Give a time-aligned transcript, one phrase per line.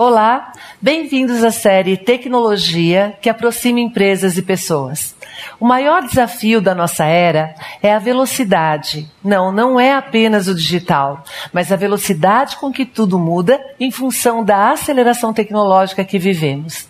[0.00, 5.12] Olá, bem-vindos à série Tecnologia que aproxima empresas e pessoas.
[5.58, 9.10] O maior desafio da nossa era é a velocidade.
[9.24, 14.44] Não, não é apenas o digital, mas a velocidade com que tudo muda em função
[14.44, 16.86] da aceleração tecnológica que vivemos.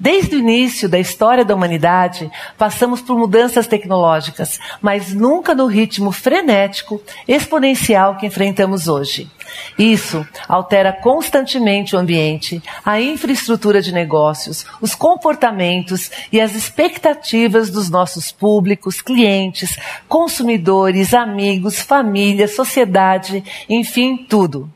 [0.00, 6.10] Desde o início da história da humanidade, passamos por mudanças tecnológicas, mas nunca no ritmo
[6.10, 9.30] frenético, exponencial que enfrentamos hoje.
[9.78, 17.88] Isso altera constantemente o ambiente, a infraestrutura de negócios, os comportamentos e as expectativas dos
[17.88, 24.70] nossos públicos, clientes, consumidores, amigos, família, sociedade, enfim, tudo.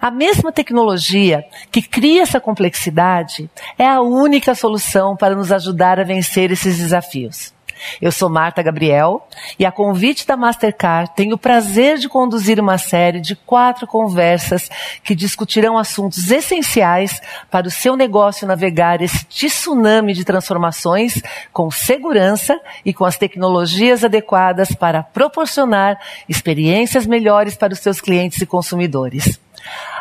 [0.00, 6.04] A mesma tecnologia que cria essa complexidade é a única solução para nos ajudar a
[6.04, 7.57] vencer esses desafios.
[8.00, 9.26] Eu sou Marta Gabriel
[9.58, 14.70] e, a convite da Mastercard, tenho o prazer de conduzir uma série de quatro conversas
[15.02, 21.20] que discutirão assuntos essenciais para o seu negócio navegar esse tsunami de transformações
[21.52, 28.40] com segurança e com as tecnologias adequadas para proporcionar experiências melhores para os seus clientes
[28.40, 29.38] e consumidores.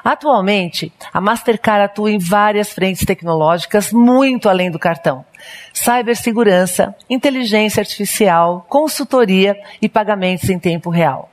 [0.04, 5.26] Atualmente, a Mastercard atua em várias frentes tecnológicas muito além do cartão.
[5.74, 11.30] Cibersegurança, inteligência artificial, consultoria e pagamentos em tempo real.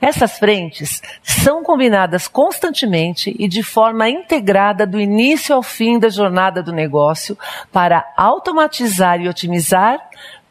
[0.00, 6.62] Essas frentes são combinadas constantemente e de forma integrada do início ao fim da jornada
[6.62, 7.36] do negócio
[7.72, 9.98] para automatizar e otimizar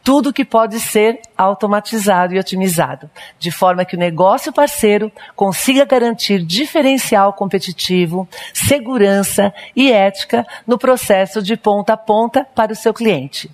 [0.03, 3.09] tudo que pode ser automatizado e otimizado,
[3.39, 11.41] de forma que o negócio parceiro consiga garantir diferencial competitivo, segurança e ética no processo
[11.41, 13.49] de ponta a ponta para o seu cliente.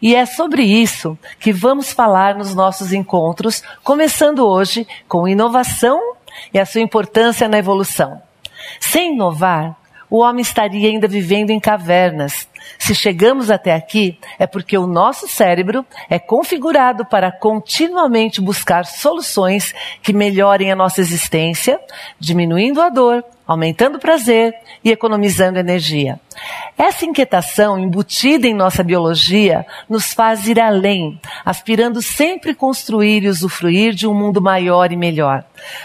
[0.00, 6.14] E é sobre isso que vamos falar nos nossos encontros, começando hoje com inovação
[6.52, 8.20] e a sua importância na evolução.
[8.78, 9.76] Sem inovar,
[10.10, 12.48] o homem estaria ainda vivendo em cavernas.
[12.78, 19.74] Se chegamos até aqui, é porque o nosso cérebro é configurado para continuamente buscar soluções
[20.02, 21.80] que melhorem a nossa existência,
[22.18, 26.18] diminuindo a dor, aumentando o prazer e economizando energia.
[26.76, 33.94] Essa inquietação embutida em nossa biologia nos faz ir além, aspirando sempre construir e usufruir
[33.94, 35.44] de um mundo maior e melhor.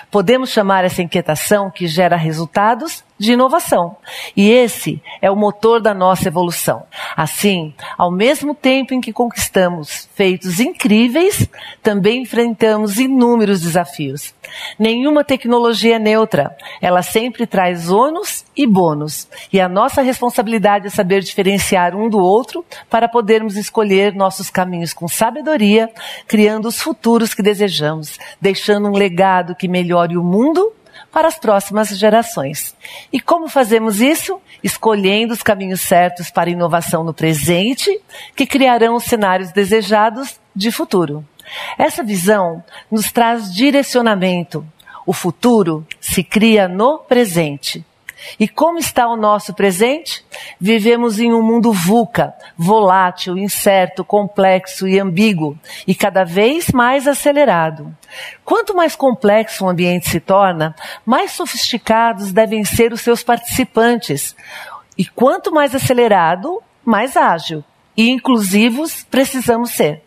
[0.09, 3.97] Podemos chamar essa inquietação que gera resultados de inovação.
[4.35, 6.68] E esse é o motor da nossa evolução.
[7.15, 11.47] Assim, ao mesmo tempo em que conquistamos feitos incríveis,
[11.81, 14.33] também enfrentamos inúmeros desafios.
[14.77, 16.55] Nenhuma tecnologia é neutra.
[16.81, 19.27] Ela sempre traz ônus e bônus.
[19.51, 24.93] E a nossa responsabilidade é saber diferenciar um do outro para podermos escolher nossos caminhos
[24.93, 25.89] com sabedoria,
[26.27, 30.73] criando os futuros que desejamos, deixando um legado que melhore o mundo
[31.11, 32.75] para as próximas gerações.
[33.11, 34.39] E como fazemos isso?
[34.63, 37.99] Escolhendo os caminhos certos para inovação no presente,
[38.35, 41.25] que criarão os cenários desejados de futuro.
[41.77, 44.65] Essa visão nos traz direcionamento.
[45.05, 47.83] O futuro se cria no presente.
[48.39, 50.25] E como está o nosso presente?
[50.59, 55.57] Vivemos em um mundo VUCA, volátil, incerto, complexo e ambíguo,
[55.87, 57.95] e cada vez mais acelerado.
[58.43, 60.75] Quanto mais complexo o ambiente se torna,
[61.05, 64.35] mais sofisticados devem ser os seus participantes.
[64.97, 67.63] E quanto mais acelerado, mais ágil
[67.95, 70.03] e inclusivos precisamos ser.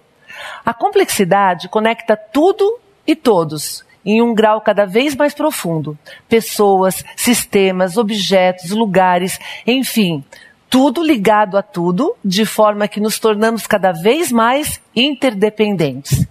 [0.64, 5.98] A complexidade conecta tudo e todos em um grau cada vez mais profundo.
[6.28, 10.24] Pessoas, sistemas, objetos, lugares, enfim,
[10.72, 16.26] tudo ligado a tudo, de forma que nos tornamos cada vez mais interdependentes.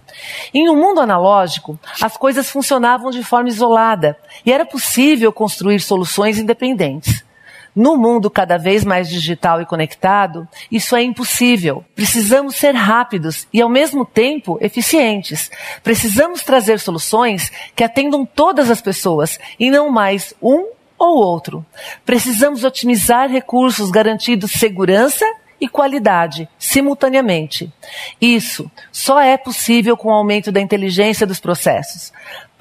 [0.52, 6.38] Em um mundo analógico, as coisas funcionavam de forma isolada e era possível construir soluções
[6.38, 7.24] independentes.
[7.74, 11.84] No mundo cada vez mais digital e conectado, isso é impossível.
[11.94, 15.50] Precisamos ser rápidos e, ao mesmo tempo, eficientes.
[15.82, 20.66] Precisamos trazer soluções que atendam todas as pessoas e não mais um
[20.98, 21.64] ou outro.
[22.04, 25.24] Precisamos otimizar recursos garantindo segurança
[25.62, 27.72] e qualidade simultaneamente.
[28.20, 32.12] Isso só é possível com o aumento da inteligência dos processos.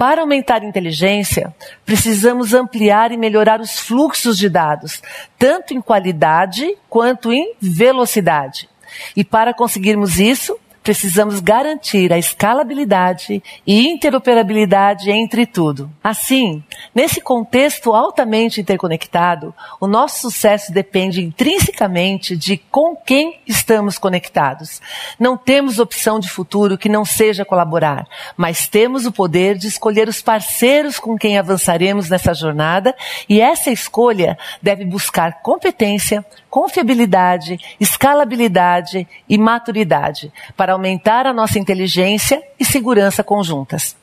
[0.02, 1.54] Para aumentar a inteligência,
[1.86, 5.00] precisamos ampliar e melhorar os fluxos de dados,
[5.38, 8.68] tanto em qualidade quanto em velocidade.
[9.16, 15.92] E para conseguirmos isso, precisamos garantir a escalabilidade e interoperabilidade entre tudo.
[16.04, 16.64] Assim,
[16.94, 24.82] nesse contexto altamente interconectado, o nosso sucesso depende intrinsecamente de com quem estamos conectados.
[25.20, 30.08] Não temos opção de futuro que não seja colaborar, mas temos o poder de escolher
[30.08, 32.96] os parceiros com quem avançaremos nessa jornada
[33.30, 42.44] e essa escolha deve buscar competência, confiabilidade, escalabilidade e maturidade para aumentar a nossa inteligência
[42.60, 43.96] e segurança conjuntas.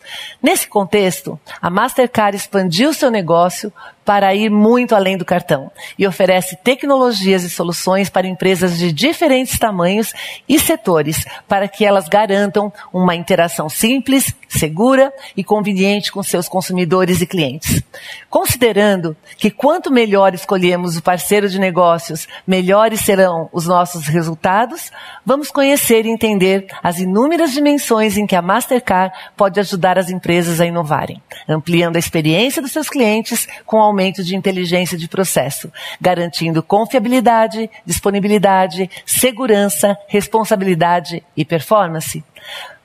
[0.43, 3.71] Nesse contexto, a Mastercard expandiu seu negócio
[4.09, 9.59] para ir muito além do cartão e oferece tecnologias e soluções para empresas de diferentes
[9.59, 10.15] tamanhos
[10.49, 17.21] e setores para que elas garantam uma interação simples, segura e conveniente com seus consumidores
[17.21, 17.83] e clientes.
[18.31, 24.91] Considerando que quanto melhor escolhemos o parceiro de negócios, melhores serão os nossos resultados,
[25.25, 30.61] vamos conhecer e entender as inúmeras dimensões em que a Mastercard pode ajudar as empresas
[30.61, 35.71] a inovarem, ampliando a experiência dos seus clientes com aumento de inteligência de processo,
[36.01, 42.25] garantindo confiabilidade, disponibilidade, segurança, responsabilidade e performance.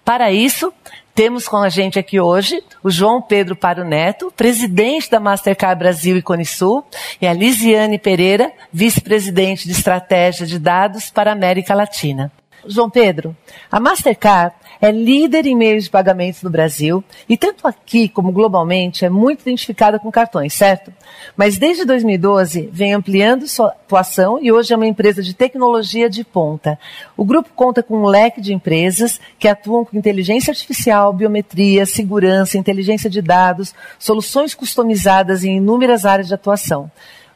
[0.04, 0.74] Para isso,
[1.16, 6.18] temos com a gente aqui hoje o João Pedro Paro Neto, presidente da Mastercard Brasil
[6.18, 6.84] e Conisul,
[7.22, 12.32] e a Lisiane Pereira, vice-presidente de estratégia de dados para a América Latina.
[12.66, 13.36] João Pedro,
[13.72, 19.06] a Mastercard é líder em meios de pagamentos no Brasil e tanto aqui como globalmente
[19.06, 20.92] é muito identificada com cartões, certo?
[21.38, 26.26] Mas desde 2012 vem ampliando sua atuação e hoje é uma empresa de tecnologia de
[26.26, 26.78] ponta.
[27.16, 32.58] O grupo conta com um leque de empresas que atuam com inteligência artificial, biometria, segurança,
[32.58, 36.92] inteligência de dados, soluções customizadas em inúmeras áreas de atuação.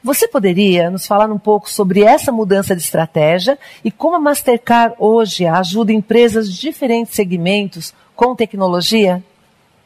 [0.07, 4.95] Você poderia nos falar um pouco sobre essa mudança de estratégia e como a Mastercard
[4.98, 9.21] hoje ajuda empresas de diferentes segmentos com tecnologia?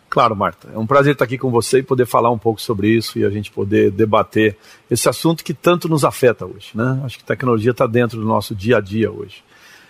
[0.08, 0.70] Claro, Marta.
[0.76, 3.26] É um prazer estar aqui com você e poder falar um pouco sobre isso e
[3.26, 4.56] a gente poder debater
[4.92, 6.70] esse assunto que tanto nos afeta hoje.
[6.76, 7.02] Né?
[7.04, 9.44] Acho que tecnologia está dentro do nosso dia a dia hoje.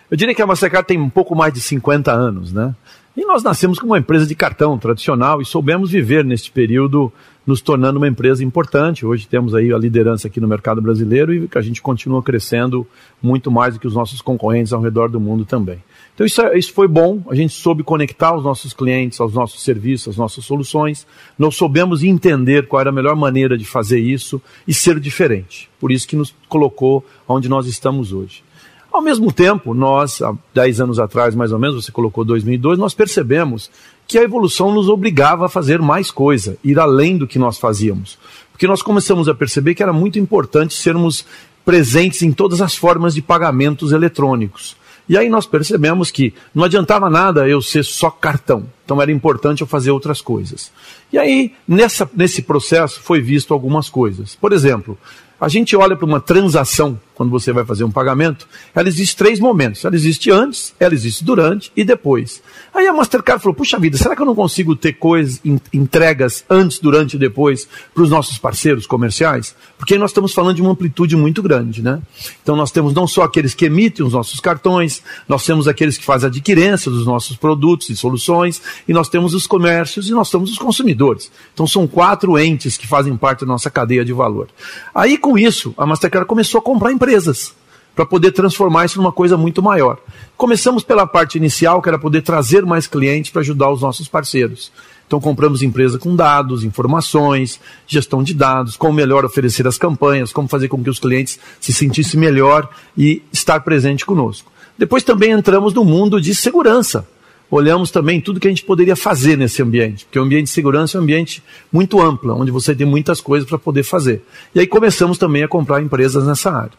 [0.09, 2.73] Eu diria que a Mastercard tem um pouco mais de 50 anos, né?
[3.17, 7.11] E nós nascemos como uma empresa de cartão tradicional e soubemos viver neste período
[7.45, 9.05] nos tornando uma empresa importante.
[9.05, 12.85] Hoje temos aí a liderança aqui no mercado brasileiro e que a gente continua crescendo
[13.21, 15.79] muito mais do que os nossos concorrentes ao redor do mundo também.
[16.13, 19.63] Então isso, é, isso foi bom, a gente soube conectar os nossos clientes aos nossos
[19.63, 21.07] serviços, às nossas soluções,
[21.37, 25.69] nós soubemos entender qual era a melhor maneira de fazer isso e ser diferente.
[25.79, 28.43] Por isso que nos colocou onde nós estamos hoje.
[28.91, 32.93] Ao mesmo tempo, nós, há 10 anos atrás, mais ou menos, você colocou 2002, nós
[32.93, 33.71] percebemos
[34.11, 38.19] que a evolução nos obrigava a fazer mais coisa, ir além do que nós fazíamos.
[38.51, 41.25] Porque nós começamos a perceber que era muito importante sermos
[41.63, 44.75] presentes em todas as formas de pagamentos eletrônicos.
[45.07, 48.65] E aí nós percebemos que não adiantava nada eu ser só cartão.
[48.83, 50.71] Então era importante eu fazer outras coisas.
[51.11, 54.35] E aí, nessa, nesse processo, foi visto algumas coisas.
[54.35, 54.97] Por exemplo,
[55.39, 59.39] a gente olha para uma transação quando você vai fazer um pagamento, ela existe três
[59.39, 59.85] momentos.
[59.85, 62.41] Ela existe antes, ela existe durante e depois.
[62.73, 65.39] Aí a Mastercard falou: puxa vida, será que eu não consigo ter coisas,
[65.71, 69.55] entregas antes, durante e depois para os nossos parceiros comerciais?
[69.77, 72.01] Porque aí nós estamos falando de uma amplitude muito grande, né?
[72.41, 76.03] Então nós temos não só aqueles que emitem os nossos cartões, nós temos aqueles que
[76.03, 80.49] fazem adquirência dos nossos produtos e soluções, e nós temos os comércios e nós temos
[80.49, 81.31] os consumidores.
[81.53, 84.47] Então são quatro entes que fazem parte da nossa cadeia de valor.
[84.95, 87.53] Aí com isso, a Mastercard começou a comprar empresas empresas
[87.93, 89.97] para poder transformar isso numa coisa muito maior.
[90.37, 94.71] Começamos pela parte inicial, que era poder trazer mais clientes para ajudar os nossos parceiros.
[95.05, 100.47] Então compramos empresa com dados, informações, gestão de dados, como melhor oferecer as campanhas, como
[100.47, 104.49] fazer com que os clientes se sentissem melhor e estar presente conosco.
[104.77, 107.05] Depois também entramos no mundo de segurança.
[107.51, 110.97] Olhamos também tudo que a gente poderia fazer nesse ambiente, porque o ambiente de segurança
[110.97, 114.23] é um ambiente muito amplo, onde você tem muitas coisas para poder fazer.
[114.55, 116.71] E aí começamos também a comprar empresas nessa área.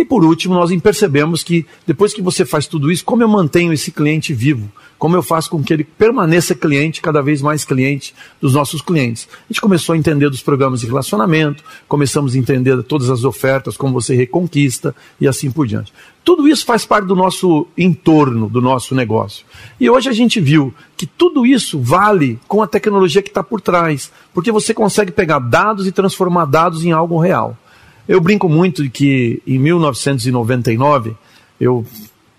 [0.00, 3.70] E por último, nós percebemos que depois que você faz tudo isso, como eu mantenho
[3.70, 4.72] esse cliente vivo?
[4.98, 9.28] Como eu faço com que ele permaneça cliente, cada vez mais cliente dos nossos clientes?
[9.30, 13.76] A gente começou a entender dos programas de relacionamento, começamos a entender todas as ofertas,
[13.76, 15.92] como você reconquista e assim por diante.
[16.24, 19.44] Tudo isso faz parte do nosso entorno, do nosso negócio.
[19.78, 23.60] E hoje a gente viu que tudo isso vale com a tecnologia que está por
[23.60, 27.54] trás, porque você consegue pegar dados e transformar dados em algo real.
[28.08, 31.14] Eu brinco muito de que em 1999
[31.60, 31.84] eu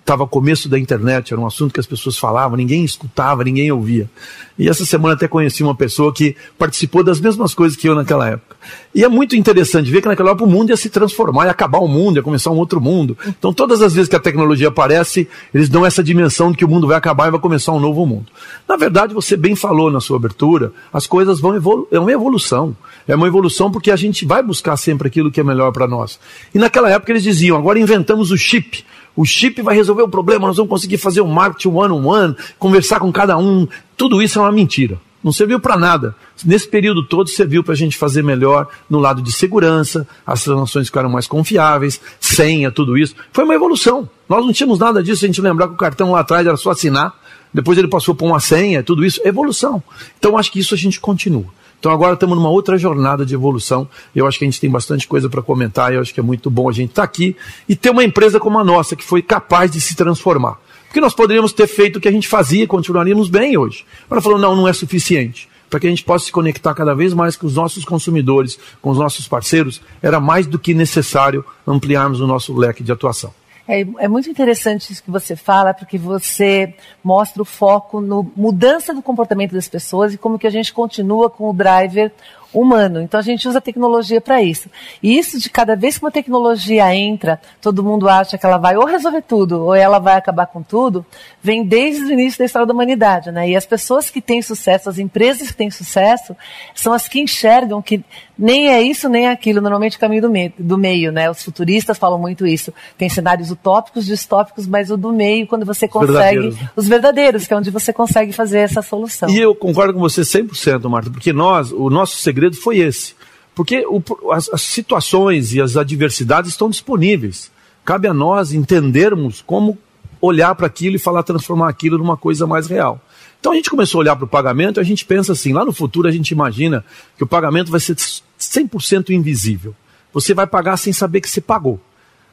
[0.01, 4.09] estava começo da internet, era um assunto que as pessoas falavam, ninguém escutava, ninguém ouvia.
[4.57, 8.27] E essa semana até conheci uma pessoa que participou das mesmas coisas que eu naquela
[8.27, 8.55] época.
[8.93, 11.79] E é muito interessante ver que naquela época o mundo ia se transformar, ia acabar
[11.79, 13.17] o mundo, ia começar um outro mundo.
[13.27, 16.67] Então, todas as vezes que a tecnologia aparece, eles dão essa dimensão de que o
[16.67, 18.25] mundo vai acabar e vai começar um novo mundo.
[18.67, 22.75] Na verdade, você bem falou na sua abertura, as coisas vão evoluir, é uma evolução.
[23.07, 26.19] É uma evolução porque a gente vai buscar sempre aquilo que é melhor para nós.
[26.53, 28.85] E naquela época eles diziam: agora inventamos o chip.
[29.15, 32.37] O chip vai resolver o problema, nós vamos conseguir fazer o marketing one-on-one, -on -one,
[32.57, 33.67] conversar com cada um.
[33.97, 34.97] Tudo isso é uma mentira.
[35.23, 36.15] Não serviu para nada.
[36.43, 40.87] Nesse período todo serviu para a gente fazer melhor no lado de segurança, as transações
[40.87, 43.15] ficaram mais confiáveis, senha, tudo isso.
[43.31, 44.09] Foi uma evolução.
[44.27, 46.71] Nós não tínhamos nada disso, a gente lembrar que o cartão lá atrás era só
[46.71, 47.13] assinar,
[47.53, 49.83] depois ele passou por uma senha, tudo isso, evolução.
[50.17, 51.45] Então acho que isso a gente continua.
[51.81, 53.89] Então agora estamos numa outra jornada de evolução.
[54.15, 55.91] Eu acho que a gente tem bastante coisa para comentar.
[55.91, 57.35] Eu acho que é muito bom a gente estar tá aqui
[57.67, 60.59] e ter uma empresa como a nossa que foi capaz de se transformar.
[60.85, 63.83] Porque nós poderíamos ter feito o que a gente fazia e continuaríamos bem hoje.
[64.11, 65.49] Ela falou, não, não é suficiente.
[65.71, 68.91] Para que a gente possa se conectar cada vez mais com os nossos consumidores, com
[68.91, 73.33] os nossos parceiros, era mais do que necessário ampliarmos o nosso leque de atuação.
[73.71, 78.93] É, é, muito interessante isso que você fala, porque você mostra o foco no mudança
[78.93, 82.11] do comportamento das pessoas e como que a gente continua com o driver
[82.53, 83.01] humano.
[83.01, 84.69] Então a gente usa a tecnologia para isso.
[85.01, 88.75] E isso de cada vez que uma tecnologia entra, todo mundo acha que ela vai
[88.75, 91.05] ou resolver tudo, ou ela vai acabar com tudo,
[91.41, 93.49] vem desde o início da história da humanidade, né?
[93.49, 96.35] E as pessoas que têm sucesso, as empresas que têm sucesso,
[96.75, 98.03] são as que enxergam que
[98.41, 101.29] nem é isso nem é aquilo, normalmente o caminho do meio, do meio, né?
[101.29, 102.73] Os futuristas falam muito isso.
[102.97, 106.69] Tem cenários utópicos, distópicos, mas o do meio, quando você consegue, verdadeiros, né?
[106.75, 109.29] os verdadeiros, que é onde você consegue fazer essa solução.
[109.29, 113.15] E eu concordo com você 100%, Marta, porque nós, o nosso segredo foi esse.
[113.53, 117.51] Porque o, as, as situações e as adversidades estão disponíveis.
[117.83, 119.77] Cabe a nós entendermos como
[120.21, 123.01] olhar para aquilo e falar transformar aquilo numa coisa mais real.
[123.39, 125.65] Então a gente começou a olhar para o pagamento e a gente pensa assim, lá
[125.65, 126.85] no futuro a gente imagina
[127.17, 129.75] que o pagamento vai ser 100% invisível.
[130.13, 131.79] Você vai pagar sem saber que você pagou.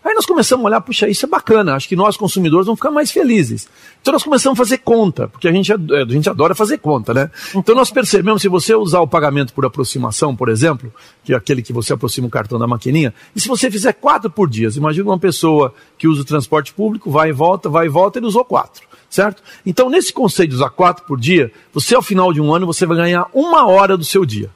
[0.09, 2.91] Aí nós começamos a olhar, puxa, isso é bacana, acho que nós consumidores vamos ficar
[2.91, 3.69] mais felizes.
[4.00, 5.77] Então nós começamos a fazer conta, porque a gente, a
[6.09, 7.31] gente adora fazer conta, né?
[7.55, 10.91] Então nós percebemos, se você usar o pagamento por aproximação, por exemplo,
[11.23, 14.31] que é aquele que você aproxima o cartão da maquininha, e se você fizer quatro
[14.31, 17.91] por dia, imagina uma pessoa que usa o transporte público, vai e volta, vai e
[17.91, 19.43] volta, ele usou quatro certo?
[19.65, 22.85] Então, nesse conceito de usar quatro por dia, você ao final de um ano você
[22.85, 24.50] vai ganhar uma hora do seu dia.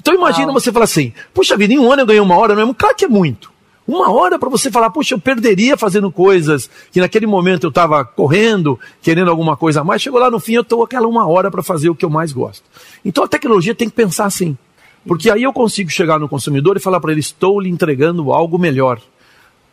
[0.00, 2.68] Então imagina você falar assim, puxa vida, em um ano eu ganhei uma hora, não
[2.68, 2.74] é?
[2.74, 3.55] Claro que é muito.
[3.86, 8.04] Uma hora para você falar, puxa, eu perderia fazendo coisas que naquele momento eu estava
[8.04, 11.50] correndo, querendo alguma coisa a mais, chegou lá no fim eu estou aquela uma hora
[11.50, 12.64] para fazer o que eu mais gosto.
[13.04, 14.56] Então a tecnologia tem que pensar assim.
[15.06, 18.58] Porque aí eu consigo chegar no consumidor e falar para ele, estou lhe entregando algo
[18.58, 19.00] melhor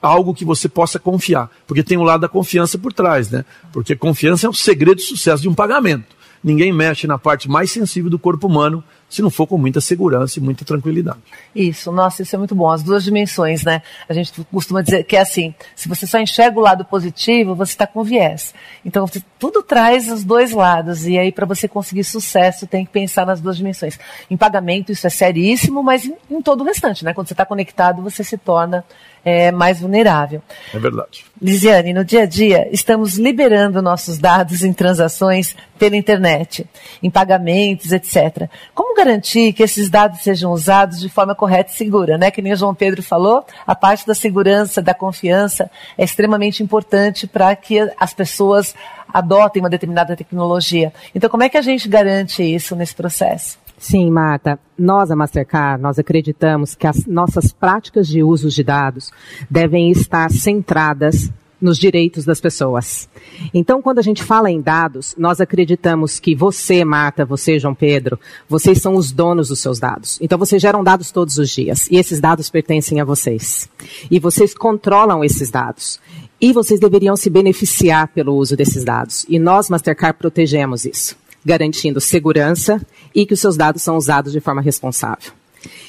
[0.03, 1.49] algo que você possa confiar.
[1.65, 3.45] Porque tem o lado da confiança por trás, né?
[3.71, 6.13] Porque confiança é o segredo do sucesso de um pagamento.
[6.43, 10.39] Ninguém mexe na parte mais sensível do corpo humano se não for com muita segurança
[10.39, 11.19] e muita tranquilidade.
[11.55, 12.71] Isso, nossa, isso é muito bom.
[12.71, 13.83] As duas dimensões, né?
[14.09, 17.73] A gente costuma dizer que é assim: se você só enxerga o lado positivo, você
[17.73, 18.55] está com viés.
[18.83, 19.05] Então,
[19.37, 21.05] tudo traz os dois lados.
[21.05, 23.99] E aí, para você conseguir sucesso, tem que pensar nas duas dimensões.
[24.31, 27.13] Em pagamento, isso é seríssimo, mas em, em todo o restante, né?
[27.13, 28.83] Quando você está conectado, você se torna
[29.25, 30.41] é, mais vulnerável.
[30.73, 31.25] É verdade.
[31.41, 36.65] Lisiane, no dia a dia, estamos liberando nossos dados em transações pela internet,
[37.01, 38.49] em pagamentos, etc.
[38.73, 42.17] Como garantir que esses dados sejam usados de forma correta e segura?
[42.17, 42.31] Né?
[42.31, 47.27] Que nem o João Pedro falou, a parte da segurança, da confiança é extremamente importante
[47.27, 48.75] para que as pessoas
[49.13, 50.91] adotem uma determinada tecnologia.
[51.13, 53.62] Então, como é que a gente garante isso nesse processo?
[53.83, 54.57] Sim, Marta.
[54.79, 59.11] Nós, a Mastercard, nós acreditamos que as nossas práticas de uso de dados
[59.49, 63.09] devem estar centradas nos direitos das pessoas.
[63.53, 68.17] Então, quando a gente fala em dados, nós acreditamos que você, Marta, você, João Pedro,
[68.47, 70.17] vocês são os donos dos seus dados.
[70.21, 73.69] Então, vocês geram dados todos os dias e esses dados pertencem a vocês.
[74.09, 75.99] E vocês controlam esses dados.
[76.39, 79.25] E vocês deveriam se beneficiar pelo uso desses dados.
[79.27, 82.81] E nós, Mastercard, protegemos isso garantindo segurança
[83.13, 85.31] e que os seus dados são usados de forma responsável.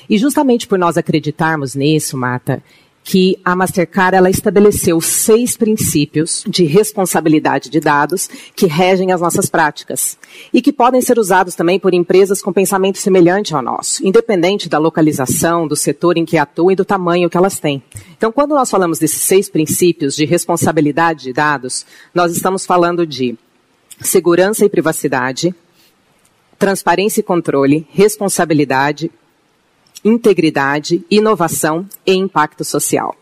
[0.08, 2.62] E justamente por nós acreditarmos nisso, Marta,
[3.04, 9.50] que a Mastercard ela estabeleceu seis princípios de responsabilidade de dados que regem as nossas
[9.50, 10.16] práticas
[10.52, 14.78] e que podem ser usados também por empresas com pensamento semelhante ao nosso, independente da
[14.78, 17.82] localização, do setor em que atuam e do tamanho que elas têm.
[18.16, 21.84] Então, quando nós falamos desses seis princípios de responsabilidade de dados,
[22.14, 23.36] nós estamos falando de
[24.00, 25.54] segurança e privacidade,
[26.58, 29.10] transparência e controle, responsabilidade,
[30.04, 33.16] integridade, inovação e impacto social.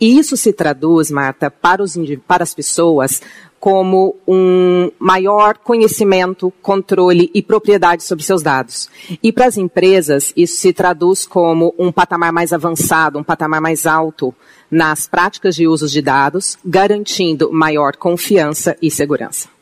[0.00, 1.94] E isso se traduz, Marta, para, os,
[2.26, 3.20] para as pessoas
[3.60, 8.88] como um maior conhecimento, controle e propriedade sobre seus dados.
[9.22, 13.84] E para as empresas, isso se traduz como um patamar mais avançado, um patamar mais
[13.84, 14.34] alto
[14.70, 19.57] nas práticas de uso de dados, garantindo maior confiança e segurança.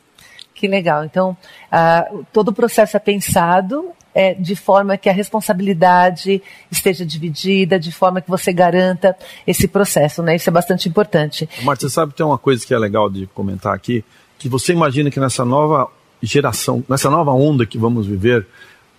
[0.57, 1.05] Que legal.
[1.05, 1.37] Então,
[1.71, 7.91] uh, todo o processo é pensado é, de forma que a responsabilidade esteja dividida, de
[7.91, 10.35] forma que você garanta esse processo, né?
[10.35, 11.47] Isso é bastante importante.
[11.61, 14.03] Marta, você sabe que tem uma coisa que é legal de comentar aqui,
[14.39, 15.87] que você imagina que nessa nova
[16.23, 18.47] geração, nessa nova onda que vamos viver,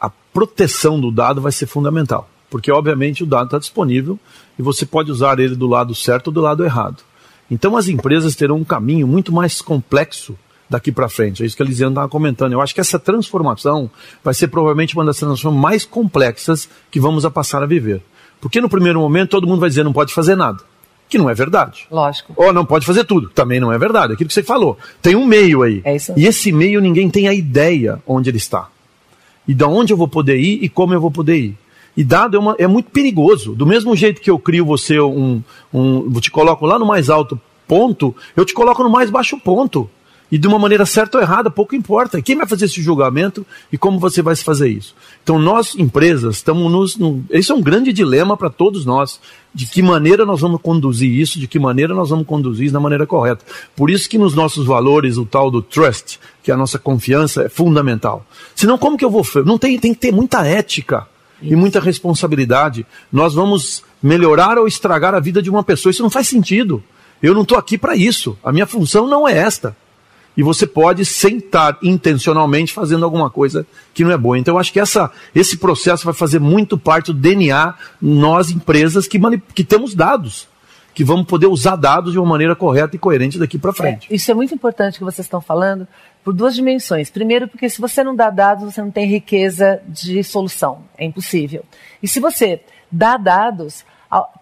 [0.00, 2.30] a proteção do dado vai ser fundamental.
[2.48, 4.16] Porque, obviamente, o dado está disponível
[4.56, 7.02] e você pode usar ele do lado certo ou do lado errado.
[7.50, 10.38] Então, as empresas terão um caminho muito mais complexo
[10.68, 11.42] daqui para frente.
[11.42, 12.52] É isso que a Lisiane estava comentando.
[12.52, 13.90] Eu acho que essa transformação
[14.22, 18.02] vai ser provavelmente uma das transformações mais complexas que vamos a passar a viver.
[18.40, 20.58] Porque no primeiro momento todo mundo vai dizer não pode fazer nada.
[21.08, 21.87] Que não é verdade.
[21.90, 22.34] Lógico.
[22.37, 23.30] Ou não pode fazer tudo.
[23.30, 24.12] Também não é verdade.
[24.12, 24.76] Aquilo que você falou.
[25.00, 25.80] Tem um meio aí.
[25.84, 26.12] É isso.
[26.16, 28.68] E esse meio ninguém tem a ideia onde ele está.
[29.46, 31.58] E da onde eu vou poder ir e como eu vou poder ir.
[31.96, 33.54] E dado é, uma, é muito perigoso.
[33.54, 36.12] Do mesmo jeito que eu crio você um, um.
[36.20, 39.90] Te coloco lá no mais alto ponto, eu te coloco no mais baixo ponto.
[40.30, 42.20] E de uma maneira certa ou errada, pouco importa.
[42.20, 44.94] Quem vai fazer esse julgamento e como você vai fazer isso?
[45.23, 46.97] Então, nós, empresas, estamos nos.
[46.99, 49.18] No, esse é um grande dilema para todos nós.
[49.54, 52.78] De que maneira nós vamos conduzir isso, de que maneira nós vamos conduzir isso da
[52.78, 53.42] maneira correta.
[53.75, 57.44] Por isso que nos nossos valores, o tal do trust, que é a nossa confiança,
[57.44, 58.25] é fundamental.
[58.54, 59.25] Senão, como que eu vou.
[59.47, 61.06] Não tem, tem que ter muita ética
[61.40, 62.87] e muita responsabilidade.
[63.11, 65.90] Nós vamos melhorar ou estragar a vida de uma pessoa.
[65.90, 66.85] Isso não faz sentido.
[67.23, 68.38] Eu não estou aqui para isso.
[68.44, 69.75] A minha função não é esta
[70.38, 74.38] e você pode sentar intencionalmente fazendo alguma coisa que não é boa.
[74.38, 79.09] Então, eu acho que essa, esse processo vai fazer muito parte do DNA nós, empresas,
[79.09, 79.18] que,
[79.52, 80.47] que temos dados
[80.95, 84.09] que vamos poder usar dados de uma maneira correta e coerente daqui para frente.
[84.11, 85.87] É, isso é muito importante que vocês estão falando
[86.25, 87.11] por duas dimensões.
[87.11, 90.85] Primeiro, porque se você não dá dados, você não tem riqueza de solução.
[90.97, 91.64] É impossível.
[92.00, 93.85] E se você dá dados,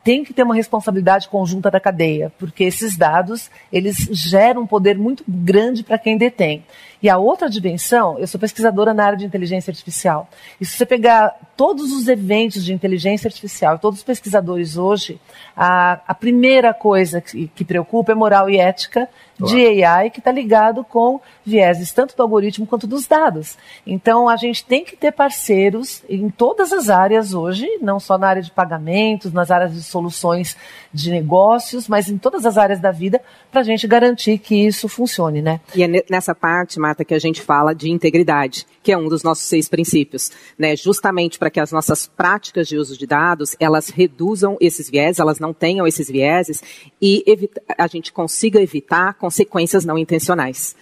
[0.04, 4.96] tem que ter uma responsabilidade conjunta da cadeia, porque esses dados, eles geram um poder
[4.96, 6.64] muito grande para quem detém.
[7.06, 10.28] E a outra dimensão, eu sou pesquisadora na área de inteligência artificial.
[10.60, 15.20] E se você pegar todos os eventos de inteligência artificial, todos os pesquisadores hoje,
[15.56, 19.08] a, a primeira coisa que, que, preocupa é moral e ética
[19.38, 23.56] de AI, que está ligado com vieses tanto do algoritmo quanto dos dados.
[23.86, 28.28] Então, a gente tem que ter parceiros em todas as áreas hoje, não só na
[28.28, 30.56] área de pagamentos, nas áreas de soluções
[30.92, 33.20] de negócios, mas em todas as áreas da vida,
[33.52, 35.60] para a gente garantir que isso funcione, né?
[35.74, 39.44] E é nessa parte, Que a gente fala de integridade, que é um dos nossos
[39.44, 40.76] seis princípios, né?
[40.76, 45.38] Justamente para que as nossas práticas de uso de dados, elas reduzam esses vieses, elas
[45.38, 46.62] não tenham esses vieses
[47.00, 47.24] e
[47.76, 50.74] a gente consiga evitar consequências não intencionais.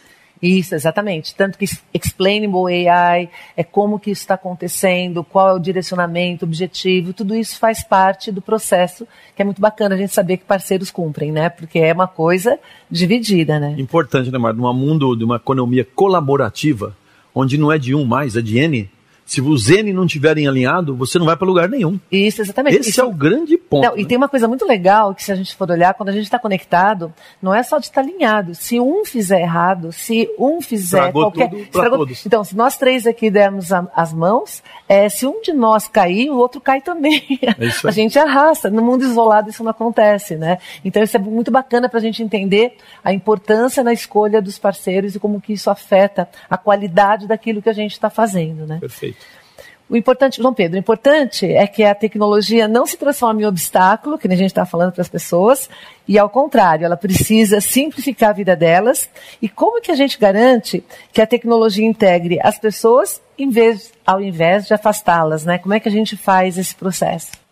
[0.42, 1.34] Isso, exatamente.
[1.34, 7.12] Tanto que explainable AI é como que isso está acontecendo, qual é o direcionamento, objetivo,
[7.12, 10.90] tudo isso faz parte do processo, que é muito bacana a gente saber que parceiros
[10.90, 11.48] cumprem, né?
[11.48, 12.58] Porque é uma coisa
[12.90, 13.74] dividida, né?
[13.78, 14.52] Importante, né, Mar?
[14.52, 16.96] Num mundo de uma economia colaborativa,
[17.34, 18.90] onde não é de um mais, é de N,
[19.24, 21.98] se os N não estiverem alinhados, você não vai para lugar nenhum.
[22.10, 22.76] Isso, exatamente.
[22.76, 23.00] Esse Isso...
[23.00, 23.82] é o grande ponto.
[23.82, 24.02] Não, né?
[24.02, 26.24] E tem uma coisa muito legal que se a gente for olhar, quando a gente
[26.24, 28.54] está conectado, não é só de estar tá alinhado.
[28.54, 31.50] Se um fizer errado, se um fizer Estragou qualquer...
[31.70, 32.26] Tudo todos.
[32.26, 36.30] Então, se nós três aqui dermos a, as mãos, é, se um de nós cair,
[36.30, 37.24] o outro cai também.
[37.42, 37.54] É
[37.88, 38.70] a gente arrasta.
[38.70, 40.58] No mundo isolado isso não acontece, né?
[40.84, 45.14] Então isso é muito bacana para a gente entender a importância na escolha dos parceiros
[45.14, 48.78] e como que isso afeta a qualidade daquilo que a gente está fazendo, né?
[48.80, 49.13] Perfeito.
[49.94, 54.18] O importante, João Pedro, o importante é que a tecnologia não se transforme em obstáculo,
[54.18, 55.70] que a gente está falando para as pessoas,
[56.08, 59.08] e ao contrário, ela precisa simplificar a vida delas.
[59.40, 64.20] E como que a gente garante que a tecnologia integre as pessoas em vez, ao
[64.20, 65.58] invés de afastá-las, né?
[65.58, 67.43] Como é que a gente faz esse processo?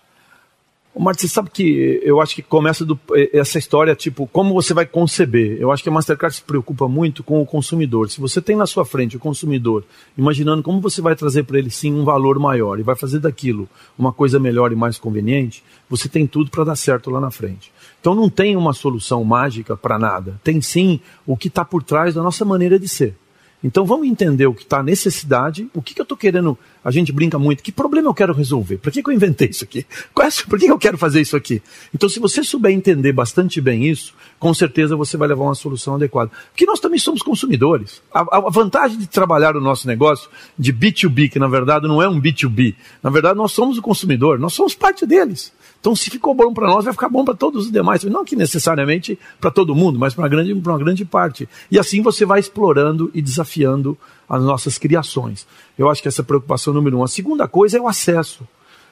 [0.95, 2.99] Marta, você sabe que eu acho que começa do,
[3.33, 5.57] essa história, tipo, como você vai conceber.
[5.59, 8.11] Eu acho que a Mastercard se preocupa muito com o consumidor.
[8.11, 9.85] Se você tem na sua frente o consumidor,
[10.19, 13.67] imaginando como você vai trazer para ele sim um valor maior e vai fazer daquilo
[13.99, 17.73] uma coisa melhor e mais conveniente, você tem tudo para dar certo lá na frente.
[17.99, 20.39] Então não tem uma solução mágica para nada.
[20.45, 23.17] Tem sim o que está por trás da nossa maneira de ser.
[23.62, 26.59] Então vamos entender o que está a necessidade, o que, que eu estou querendo.
[26.85, 28.79] A gente brinca muito, que problema eu quero resolver?
[28.79, 29.87] Para que, que eu inventei isso aqui?
[30.22, 31.61] É, por que, que eu quero fazer isso aqui?
[31.92, 35.96] Então, se você souber entender bastante bem isso, com certeza você vai levar uma solução
[35.96, 36.31] adequada.
[36.51, 38.01] Porque nós também somos consumidores.
[38.14, 42.09] A, a vantagem de trabalhar o nosso negócio de B2B, que na verdade não é
[42.09, 45.53] um B2B, na verdade nós somos o consumidor, nós somos parte deles.
[45.83, 48.05] Então, se ficou bom para nós, vai ficar bom para todos os demais.
[48.05, 51.49] Não que necessariamente para todo mundo, mas para grande, uma grande parte.
[51.68, 55.45] E assim você vai explorando e desafiando as nossas criações.
[55.77, 57.03] Eu acho que essa é a preocupação número um.
[57.03, 58.47] A segunda coisa é o acesso.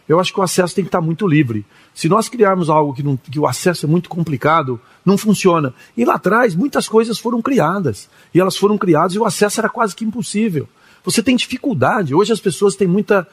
[0.08, 1.64] Eu acho que o acesso tem que estar muito livre.
[1.94, 5.72] Se nós criarmos algo que, não, que o acesso é muito complicado, não funciona.
[5.96, 8.10] E lá atrás, muitas coisas foram criadas.
[8.34, 10.68] E elas foram criadas e o acesso era quase que impossível.
[11.04, 12.16] Você tem dificuldade.
[12.16, 13.28] Hoje as pessoas têm muita.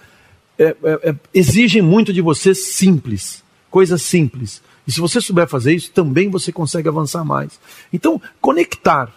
[0.59, 3.46] É, é, é, exigem muito de você simples
[3.77, 4.59] coisas simples.
[4.87, 7.59] E se você souber fazer isso, também você consegue avançar mais.
[7.93, 9.07] Então, conectar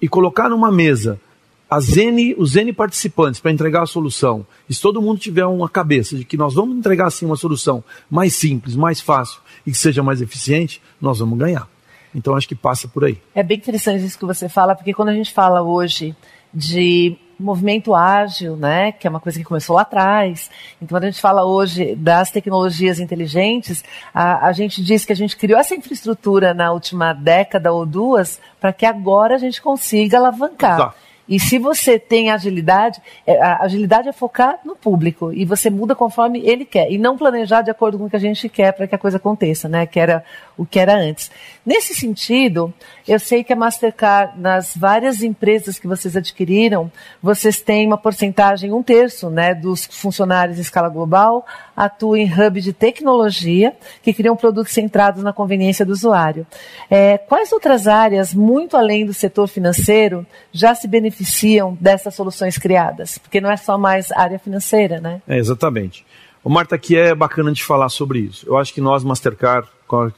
[0.00, 1.20] e colocar numa mesa
[1.68, 5.68] as N, os N participantes para entregar a solução, e se todo mundo tiver uma
[5.68, 9.78] cabeça de que nós vamos entregar assim uma solução mais simples, mais fácil e que
[9.78, 11.68] seja mais eficiente, nós vamos ganhar.
[12.14, 13.18] Então acho que passa por aí.
[13.34, 16.14] É bem interessante isso que você fala, porque quando a gente fala hoje
[16.54, 20.50] de movimento ágil, né, que é uma coisa que começou lá atrás.
[20.80, 25.16] Então, quando a gente fala hoje das tecnologias inteligentes, a, a gente diz que a
[25.16, 30.18] gente criou essa infraestrutura na última década ou duas para que agora a gente consiga
[30.18, 30.94] alavancar.
[31.26, 35.94] E se você tem agilidade, é, a agilidade é focar no público e você muda
[35.94, 38.86] conforme ele quer e não planejar de acordo com o que a gente quer para
[38.86, 39.86] que a coisa aconteça, né?
[39.86, 40.22] Que era
[40.56, 41.30] o que era antes.
[41.64, 42.72] Nesse sentido,
[43.06, 46.90] eu sei que a Mastercard, nas várias empresas que vocês adquiriram,
[47.22, 51.44] vocês têm uma porcentagem, um terço, né, dos funcionários em escala global
[51.76, 56.46] atuam em hub de tecnologia que criam produtos centrados na conveniência do usuário.
[56.88, 63.18] É, quais outras áreas, muito além do setor financeiro, já se beneficiam dessas soluções criadas?
[63.18, 65.20] Porque não é só mais área financeira, né?
[65.26, 66.04] É, exatamente.
[66.44, 68.46] O Marta, aqui é bacana de falar sobre isso.
[68.46, 69.66] Eu acho que nós, Mastercard,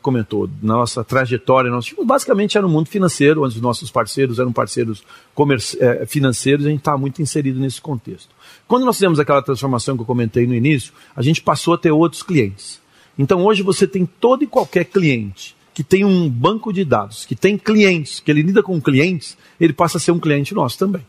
[0.03, 4.41] comentou, na nossa trajetória, nós tínhamos, basicamente era no mundo financeiro, onde os nossos parceiros
[4.41, 5.05] eram parceiros
[5.79, 8.35] é, financeiros, a gente está muito inserido nesse contexto.
[8.67, 11.93] Quando nós fizemos aquela transformação que eu comentei no início, a gente passou a ter
[11.93, 12.81] outros clientes.
[13.17, 17.37] Então hoje você tem todo e qualquer cliente que tem um banco de dados, que
[17.37, 21.03] tem clientes, que ele lida com clientes, ele passa a ser um cliente nosso também.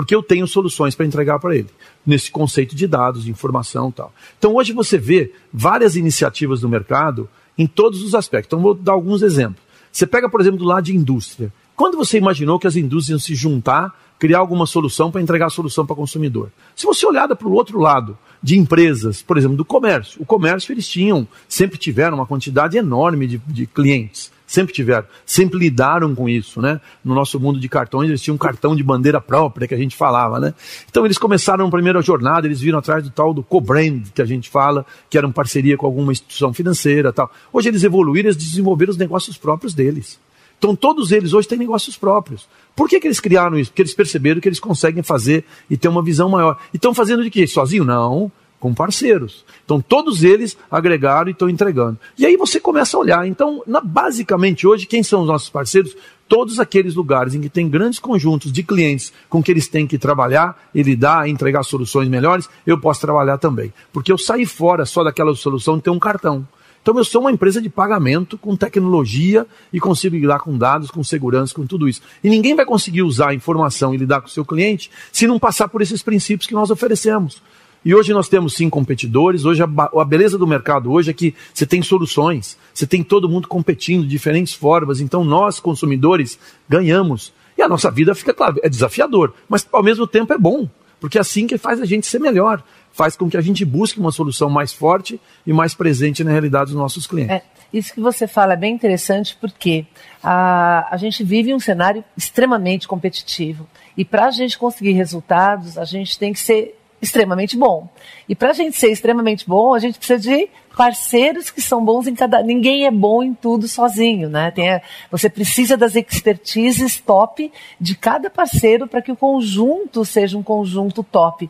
[0.00, 1.68] Porque eu tenho soluções para entregar para ele,
[2.06, 4.14] nesse conceito de dados, de informação tal.
[4.38, 8.46] Então hoje você vê várias iniciativas no mercado em todos os aspectos.
[8.48, 9.62] Então, vou dar alguns exemplos.
[9.92, 11.52] Você pega, por exemplo, do lado de indústria.
[11.76, 15.50] Quando você imaginou que as indústrias iam se juntar, criar alguma solução para entregar a
[15.50, 16.50] solução para o consumidor?
[16.74, 20.22] Se você olhar para o outro lado, de empresas, por exemplo, do comércio.
[20.22, 25.60] O comércio, eles tinham, sempre tiveram uma quantidade enorme de, de clientes sempre tiveram, sempre
[25.60, 26.80] lidaram com isso, né?
[27.04, 29.94] No nosso mundo de cartões, eles tinham um cartão de bandeira própria que a gente
[29.94, 30.52] falava, né?
[30.90, 34.24] Então eles começaram a primeira jornada, eles viram atrás do tal do co-brand que a
[34.24, 37.30] gente fala, que era uma parceria com alguma instituição financeira, tal.
[37.52, 40.18] Hoje eles evoluíram, eles desenvolveram os negócios próprios deles.
[40.58, 42.48] Então todos eles hoje têm negócios próprios.
[42.74, 43.70] Por que, que eles criaram isso?
[43.70, 46.58] Porque eles perceberam que eles conseguem fazer e ter uma visão maior.
[46.74, 47.46] E estão fazendo de quê?
[47.46, 47.84] Sozinho?
[47.84, 49.44] Não com parceiros.
[49.64, 51.98] Então, todos eles agregaram e estão entregando.
[52.16, 53.26] E aí você começa a olhar.
[53.26, 55.96] Então, na, basicamente, hoje, quem são os nossos parceiros?
[56.28, 59.98] Todos aqueles lugares em que tem grandes conjuntos de clientes com que eles têm que
[59.98, 63.72] trabalhar e lidar, entregar soluções melhores, eu posso trabalhar também.
[63.92, 66.46] Porque eu saí fora só daquela solução de ter um cartão.
[66.82, 71.04] Então eu sou uma empresa de pagamento com tecnologia e consigo lidar com dados, com
[71.04, 72.00] segurança, com tudo isso.
[72.24, 75.38] E ninguém vai conseguir usar a informação e lidar com o seu cliente se não
[75.38, 77.42] passar por esses princípios que nós oferecemos.
[77.84, 79.44] E hoje nós temos sim competidores.
[79.44, 83.28] Hoje a, a, beleza do mercado hoje é que você tem soluções, você tem todo
[83.28, 85.00] mundo competindo de diferentes formas.
[85.00, 86.38] Então nós consumidores
[86.68, 90.68] ganhamos e a nossa vida fica claro é desafiador, mas ao mesmo tempo é bom,
[90.98, 92.62] porque é assim que faz a gente ser melhor,
[92.92, 96.72] faz com que a gente busque uma solução mais forte e mais presente na realidade
[96.72, 97.36] dos nossos clientes.
[97.36, 99.86] É, isso que você fala é bem interessante porque
[100.22, 103.66] a, a gente vive um cenário extremamente competitivo
[103.96, 107.88] e para a gente conseguir resultados a gente tem que ser extremamente bom.
[108.28, 112.06] E para a gente ser extremamente bom, a gente precisa de parceiros que são bons
[112.06, 112.42] em cada.
[112.42, 114.50] Ninguém é bom em tudo sozinho, né?
[114.50, 120.42] Tem, você precisa das expertises top de cada parceiro para que o conjunto seja um
[120.42, 121.48] conjunto top.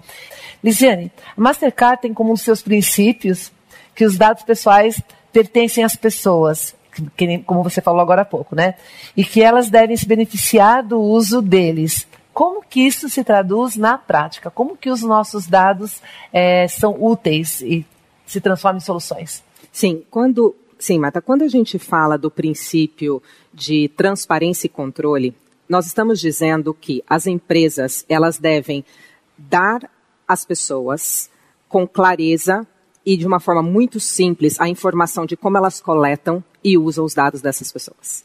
[0.62, 3.52] Lisiane, a Mastercard tem como um dos seus princípios
[3.94, 5.00] que os dados pessoais
[5.32, 6.74] pertencem às pessoas,
[7.46, 8.74] como você falou agora há pouco, né?
[9.16, 12.06] E que elas devem se beneficiar do uso deles.
[12.32, 14.50] Como que isso se traduz na prática?
[14.50, 16.00] Como que os nossos dados
[16.32, 17.84] é, são úteis e
[18.26, 19.42] se transformam em soluções?
[19.72, 25.34] Sim, quando, sim, Mata, quando a gente fala do princípio de transparência e controle,
[25.68, 28.84] nós estamos dizendo que as empresas elas devem
[29.36, 29.88] dar
[30.26, 31.30] às pessoas
[31.68, 32.66] com clareza
[33.04, 37.14] e de uma forma muito simples a informação de como elas coletam e usam os
[37.14, 38.24] dados dessas pessoas.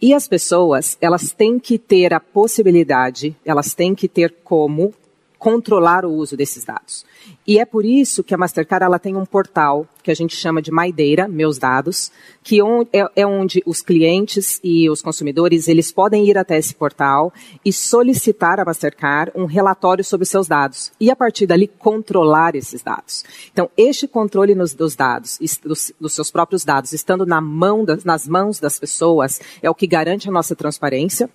[0.00, 4.94] E as pessoas, elas têm que ter a possibilidade, elas têm que ter como
[5.38, 7.06] controlar o uso desses dados.
[7.46, 10.60] E é por isso que a Mastercard ela tem um portal que a gente chama
[10.60, 12.10] de MyData, Meus Dados,
[12.42, 12.60] que
[12.92, 17.32] é, é onde os clientes e os consumidores eles podem ir até esse portal
[17.64, 22.82] e solicitar à Mastercard um relatório sobre seus dados e a partir dali controlar esses
[22.82, 23.24] dados.
[23.52, 28.04] Então, este controle nos, dos dados, dos, dos, seus próprios dados, estando na mão das,
[28.04, 31.28] nas mãos das pessoas, é o que garante a nossa transparência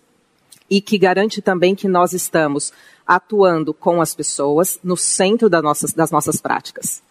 [0.69, 2.71] e que garante também que nós estamos
[3.05, 7.01] atuando com as pessoas no centro das nossas, das nossas práticas.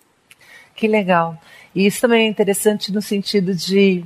[0.74, 1.38] Que legal.
[1.74, 4.04] E isso também é interessante no sentido de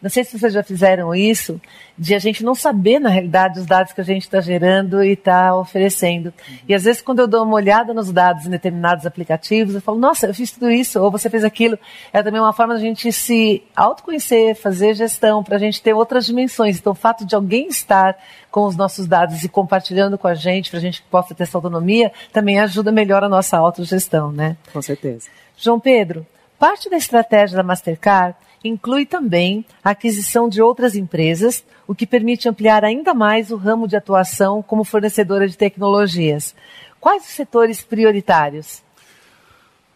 [0.00, 1.60] não sei se vocês já fizeram isso,
[1.98, 5.12] de a gente não saber, na realidade, os dados que a gente está gerando e
[5.12, 6.32] está oferecendo.
[6.68, 9.98] E às vezes, quando eu dou uma olhada nos dados em determinados aplicativos, eu falo,
[9.98, 11.78] nossa, eu fiz tudo isso, ou você fez aquilo.
[12.12, 16.26] É também uma forma da gente se autoconhecer, fazer gestão, para a gente ter outras
[16.26, 16.78] dimensões.
[16.78, 18.18] Então, o fato de alguém estar
[18.50, 21.44] com os nossos dados e compartilhando com a gente, para a gente que possa ter
[21.44, 24.56] essa autonomia, também ajuda melhor a nossa autogestão, né?
[24.72, 25.28] Com certeza.
[25.56, 26.26] João Pedro,
[26.58, 32.48] parte da estratégia da Mastercard inclui também a aquisição de outras empresas, o que permite
[32.48, 36.54] ampliar ainda mais o ramo de atuação como fornecedora de tecnologias.
[37.00, 38.82] Quais os setores prioritários?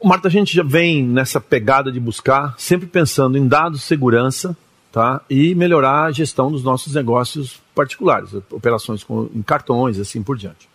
[0.03, 4.57] Marta, a gente já vem nessa pegada de buscar, sempre pensando em dados, segurança,
[4.91, 5.21] tá?
[5.29, 10.70] E melhorar a gestão dos nossos negócios particulares, operações com, em cartões, assim por diante.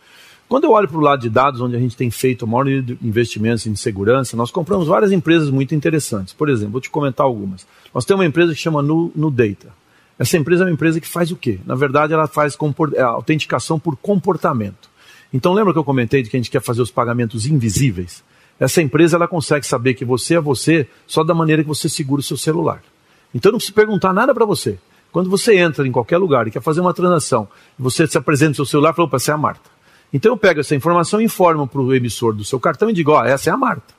[0.48, 2.68] Quando eu olho para o lado de dados, onde a gente tem feito o maior
[2.68, 6.34] investimentos em segurança, nós compramos várias empresas muito interessantes.
[6.34, 7.66] Por exemplo, vou te comentar algumas.
[7.94, 9.74] Nós temos uma empresa que chama NuData.
[10.20, 11.60] Essa empresa é uma empresa que faz o quê?
[11.66, 12.56] Na verdade, ela faz
[12.96, 14.90] é, autenticação por comportamento.
[15.34, 18.24] Então, lembra que eu comentei de que a gente quer fazer os pagamentos invisíveis?
[18.60, 22.20] Essa empresa ela consegue saber que você é você só da maneira que você segura
[22.22, 22.82] o seu celular.
[23.34, 24.78] Então, não precisa perguntar nada para você.
[25.12, 28.56] Quando você entra em qualquer lugar e quer fazer uma transação, você se apresenta no
[28.56, 29.75] seu celular e fala, opa, você é a Marta.
[30.14, 33.12] Então eu pego essa informação e informo para o emissor do seu cartão e digo,
[33.12, 33.94] ó, oh, essa é a Marta.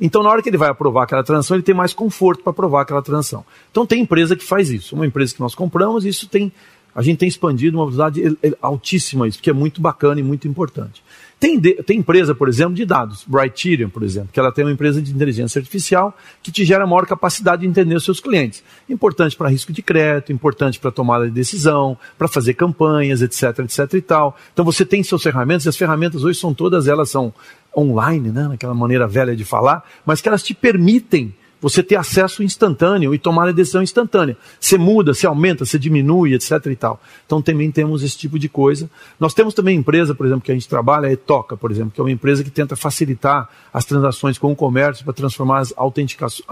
[0.00, 2.82] Então, na hora que ele vai aprovar aquela transação, ele tem mais conforto para aprovar
[2.82, 3.44] aquela transação.
[3.70, 4.96] Então, tem empresa que faz isso.
[4.96, 6.50] Uma empresa que nós compramos, isso tem.
[6.94, 11.02] A gente tem expandido uma velocidade altíssima, isso, que é muito bacana e muito importante.
[11.42, 14.70] Tem, de, tem empresa, por exemplo, de dados, Brighterion, por exemplo, que ela tem uma
[14.70, 18.62] empresa de inteligência artificial que te gera maior capacidade de entender os seus clientes.
[18.88, 23.92] Importante para risco de crédito, importante para tomada de decisão, para fazer campanhas, etc, etc
[23.94, 24.36] e tal.
[24.52, 27.34] Então você tem suas ferramentas, e as ferramentas hoje são todas elas são
[27.76, 32.42] online, né, naquela maneira velha de falar, mas que elas te permitem você ter acesso
[32.42, 34.36] instantâneo e tomar a decisão instantânea.
[34.58, 36.66] Você muda, você aumenta, você diminui, etc.
[36.66, 37.00] e tal.
[37.24, 38.90] Então também temos esse tipo de coisa.
[39.18, 42.00] Nós temos também empresa, por exemplo, que a gente trabalha, a Etoca, por exemplo, que
[42.00, 46.44] é uma empresa que tenta facilitar as transações com o comércio para transformar as autenticações.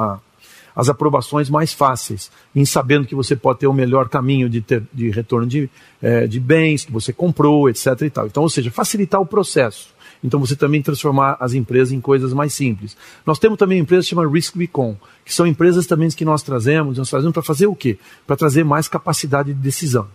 [0.76, 4.84] as aprovações mais fáceis, em sabendo que você pode ter o melhor caminho de, ter,
[4.94, 5.68] de retorno de,
[6.00, 8.00] é, de bens que você comprou, etc.
[8.02, 8.26] e tal.
[8.26, 9.88] Então, ou seja, facilitar o processo.
[10.22, 12.96] Então você também transformar as empresas em coisas mais simples.
[13.24, 17.08] Nós temos também empresas chamam Risk Recon, que são empresas também que nós trazemos, nós
[17.08, 17.98] trazemos para fazer o quê?
[18.26, 20.08] Para trazer mais capacidade de decisão.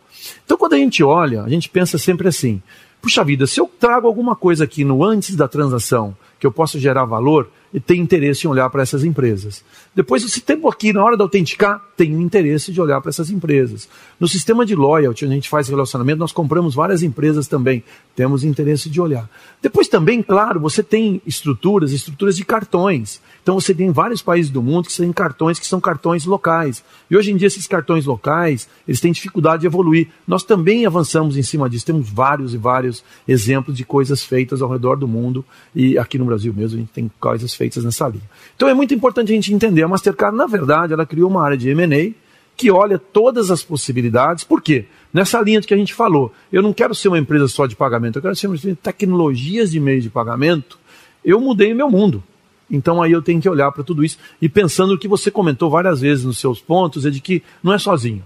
[0.46, 2.62] Então quando a gente olha, a gente pensa sempre assim,
[3.02, 6.80] puxa vida, se eu trago alguma coisa aqui no antes da transação que eu possa
[6.80, 9.62] gerar valor, e tem interesse em olhar para essas empresas.
[9.96, 13.88] Depois, se tempo aqui, na hora de autenticar, tem interesse de olhar para essas empresas.
[14.20, 17.82] No sistema de loyalty, onde a gente faz relacionamento, nós compramos várias empresas também.
[18.16, 19.30] Temos interesse de olhar.
[19.62, 23.22] Depois também, claro, você tem estruturas, estruturas de cartões.
[23.42, 26.84] Então você tem vários países do mundo que têm cartões que são cartões locais.
[27.10, 30.08] E hoje em dia esses cartões locais, eles têm dificuldade de evoluir.
[30.28, 31.86] Nós também avançamos em cima disso.
[31.86, 35.46] Temos vários e vários exemplos de coisas feitas ao redor do mundo.
[35.74, 38.24] E aqui no Brasil mesmo a gente tem coisas feitas nessa linha.
[38.56, 41.58] Então é muito importante a gente entender, a Mastercard, na verdade, ela criou uma área
[41.58, 42.14] de M&A
[42.58, 44.44] que olha todas as possibilidades.
[44.44, 44.86] Por quê?
[45.14, 48.18] Nessa linha que a gente falou, eu não quero ser uma empresa só de pagamento,
[48.18, 50.80] eu quero ser uma empresa de tecnologias de meio de pagamento.
[51.24, 52.24] Eu mudei o meu mundo.
[52.70, 55.70] Então aí eu tenho que olhar para tudo isso e pensando o que você comentou
[55.70, 58.24] várias vezes nos seus pontos, é de que não é sozinho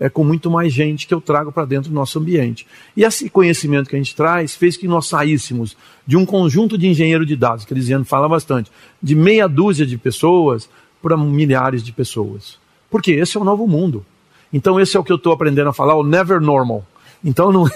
[0.00, 2.66] é com muito mais gente que eu trago para dentro do nosso ambiente.
[2.96, 6.86] E esse conhecimento que a gente traz fez que nós saíssemos de um conjunto de
[6.86, 8.70] engenheiro de dados, que eles fala bastante,
[9.02, 10.68] de meia dúzia de pessoas
[11.02, 12.58] para milhares de pessoas.
[12.90, 14.04] Porque esse é o novo mundo.
[14.52, 16.84] Então esse é o que eu estou aprendendo a falar, o never normal.
[17.24, 17.66] Então não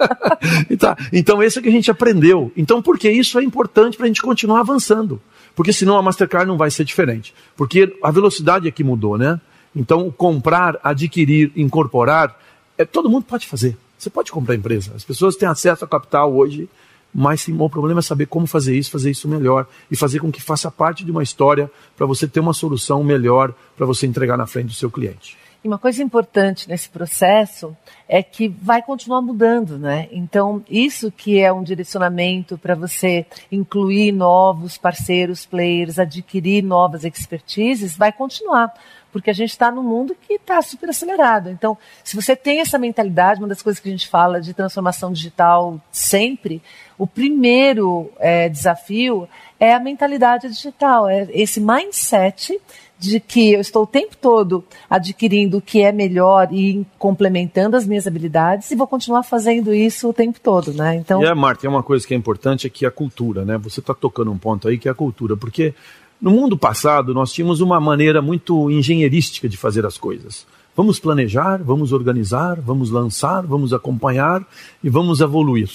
[0.68, 2.52] então, então esse é que a gente aprendeu.
[2.56, 5.20] Então porque isso é importante para a gente continuar avançando.
[5.54, 7.34] Porque senão a Mastercard não vai ser diferente.
[7.56, 9.40] Porque a velocidade aqui mudou, né?
[9.74, 12.38] Então, comprar, adquirir, incorporar,
[12.78, 13.76] é, todo mundo pode fazer.
[13.98, 14.92] Você pode comprar empresa.
[14.94, 16.68] As pessoas têm acesso a capital hoje,
[17.14, 20.32] mas sim, o problema é saber como fazer isso, fazer isso melhor e fazer com
[20.32, 24.36] que faça parte de uma história para você ter uma solução melhor para você entregar
[24.36, 25.36] na frente do seu cliente.
[25.62, 27.74] E uma coisa importante nesse processo
[28.06, 30.08] é que vai continuar mudando, né?
[30.12, 37.96] Então, isso que é um direcionamento para você incluir novos parceiros, players, adquirir novas expertises,
[37.96, 38.74] vai continuar.
[39.14, 41.48] Porque a gente está num mundo que está super acelerado.
[41.48, 45.12] Então, se você tem essa mentalidade, uma das coisas que a gente fala de transformação
[45.12, 46.60] digital sempre,
[46.98, 49.28] o primeiro é, desafio
[49.60, 52.60] é a mentalidade digital, é esse mindset
[52.98, 57.86] de que eu estou o tempo todo adquirindo o que é melhor e complementando as
[57.86, 60.96] minhas habilidades e vou continuar fazendo isso o tempo todo, né?
[60.96, 61.22] Então...
[61.22, 63.58] E é, Marta, é uma coisa que é importante é que a cultura, né?
[63.58, 65.72] Você está tocando um ponto aí que é a cultura, porque
[66.20, 70.46] no mundo passado nós tínhamos uma maneira muito engenheirística de fazer as coisas.
[70.76, 74.44] Vamos planejar, vamos organizar, vamos lançar, vamos acompanhar
[74.82, 75.70] e vamos evoluir.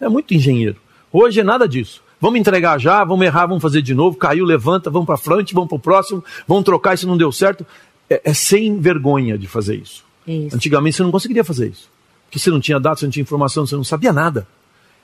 [0.00, 0.76] É muito engenheiro.
[1.12, 2.02] Hoje é nada disso.
[2.20, 5.68] Vamos entregar já, vamos errar, vamos fazer de novo, caiu, levanta, vamos para frente, vamos
[5.68, 7.66] para o próximo, vamos trocar se não deu certo.
[8.08, 10.04] É, é, sem vergonha de fazer isso.
[10.26, 10.54] isso.
[10.54, 11.90] Antigamente você não conseguiria fazer isso.
[12.26, 14.46] Porque você não tinha dados, você não tinha informação, você não sabia nada.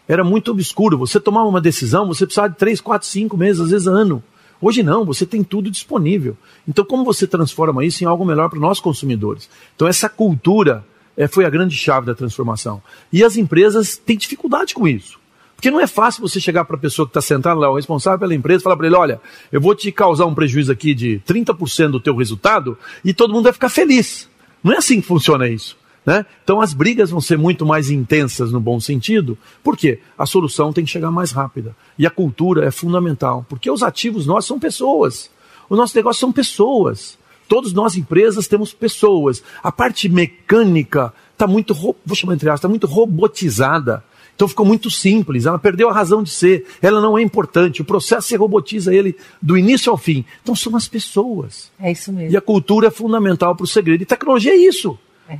[0.07, 0.99] Era muito obscuro.
[0.99, 4.23] Você tomava uma decisão, você precisava de três, quatro, cinco meses, às vezes ano.
[4.61, 6.37] Hoje não, você tem tudo disponível.
[6.69, 9.49] Então, como você transforma isso em algo melhor para nós consumidores?
[9.75, 10.85] Então, essa cultura
[11.17, 12.83] é, foi a grande chave da transformação.
[13.13, 15.19] E as empresas têm dificuldade com isso.
[15.57, 18.19] Porque não é fácil você chegar para a pessoa que está sentada lá, o responsável
[18.19, 19.21] pela empresa, falar para ele: olha,
[19.53, 23.45] eu vou te causar um prejuízo aqui de 30% do teu resultado e todo mundo
[23.45, 24.27] vai ficar feliz.
[24.65, 25.77] Não é assim que funciona isso.
[26.11, 26.27] Né?
[26.43, 29.39] Então as brigas vão ser muito mais intensas no bom sentido.
[29.63, 30.01] Por quê?
[30.19, 31.77] A solução tem que chegar mais rápida.
[31.97, 33.47] E a cultura é fundamental.
[33.49, 35.31] Porque os ativos nossos são pessoas.
[35.69, 37.17] O nosso negócio são pessoas.
[37.49, 39.41] Todos nós, empresas, temos pessoas.
[39.63, 44.03] A parte mecânica está muito, vou chamar entre aspas, está muito robotizada.
[44.35, 47.85] Então ficou muito simples, ela perdeu a razão de ser, ela não é importante, o
[47.85, 50.25] processo se robotiza ele do início ao fim.
[50.43, 51.71] Então são as pessoas.
[51.79, 52.33] É isso mesmo.
[52.33, 54.03] E a cultura é fundamental para o segredo.
[54.03, 54.99] E tecnologia é isso.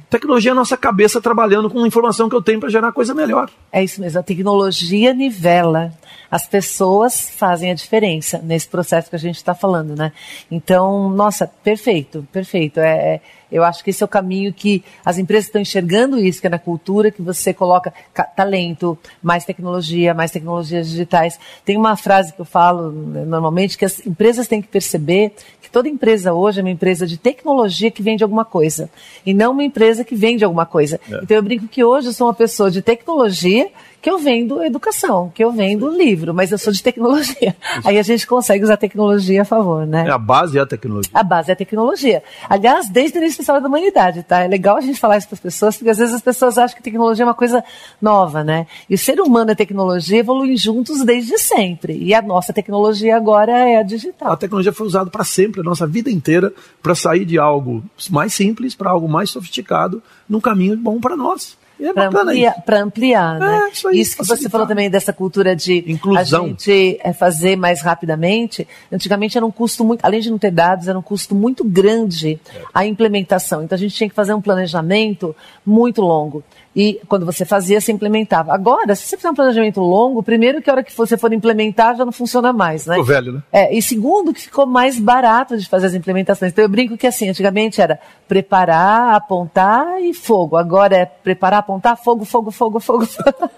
[0.09, 3.15] Tecnologia é a nossa cabeça trabalhando com a informação que eu tenho para gerar coisa
[3.15, 3.51] melhor.
[3.73, 5.93] É isso mesmo, a tecnologia nivela.
[6.31, 10.13] As pessoas fazem a diferença nesse processo que a gente está falando, né?
[10.51, 12.79] Então, nossa, perfeito, perfeito.
[12.79, 16.41] É, é eu acho que esse é o caminho que as empresas estão enxergando isso,
[16.41, 17.93] que é na cultura que você coloca
[18.37, 21.39] talento, mais tecnologia, mais tecnologias digitais.
[21.65, 25.71] Tem uma frase que eu falo né, normalmente que as empresas têm que perceber que
[25.71, 28.91] toda empresa hoje é uma empresa de tecnologia que vende alguma coisa
[29.25, 31.01] e não uma empresa que vende alguma coisa.
[31.11, 31.21] É.
[31.23, 35.31] Então eu brinco que hoje eu sou uma pessoa de tecnologia que eu vendo educação,
[35.35, 37.55] que eu vendo livro, mas eu sou de tecnologia.
[37.85, 40.07] Aí a gente consegue usar a tecnologia a favor, né?
[40.09, 41.11] É, a base é a tecnologia.
[41.13, 42.23] A base é a tecnologia.
[42.49, 44.41] Aliás, desde o início da história da humanidade, tá?
[44.41, 46.77] É legal a gente falar isso para as pessoas, porque às vezes as pessoas acham
[46.77, 47.63] que tecnologia é uma coisa
[48.01, 48.67] nova, né?
[48.89, 51.97] E o ser humano e a tecnologia evoluem juntos desde sempre.
[51.97, 54.33] E a nossa tecnologia agora é a digital.
[54.33, 58.33] A tecnologia foi usada para sempre, a nossa vida inteira, para sair de algo mais
[58.33, 61.57] simples para algo mais sofisticado, num caminho bom para nós.
[61.81, 63.69] É para ampliar, ampliar, né?
[63.69, 66.45] É, isso, aí, isso que você falou também dessa cultura de Inclusão.
[66.45, 68.69] a gente é, fazer mais rapidamente.
[68.93, 72.39] Antigamente era um custo muito, além de não ter dados, era um custo muito grande
[72.75, 73.63] a implementação.
[73.63, 76.45] Então a gente tinha que fazer um planejamento muito longo.
[76.75, 78.55] E quando você fazia, você implementava.
[78.55, 81.97] Agora, se você fizer um planejamento longo, primeiro que a hora que você for implementar
[81.97, 82.95] já não funciona mais, né?
[82.95, 83.43] Ficou velho, né?
[83.53, 86.53] É, e segundo que ficou mais barato de fazer as implementações.
[86.53, 90.57] Então eu brinco que assim, antigamente era preparar, apontar e fogo.
[90.57, 93.09] Agora é preparar, apontar, fogo, fogo, fogo, fogo.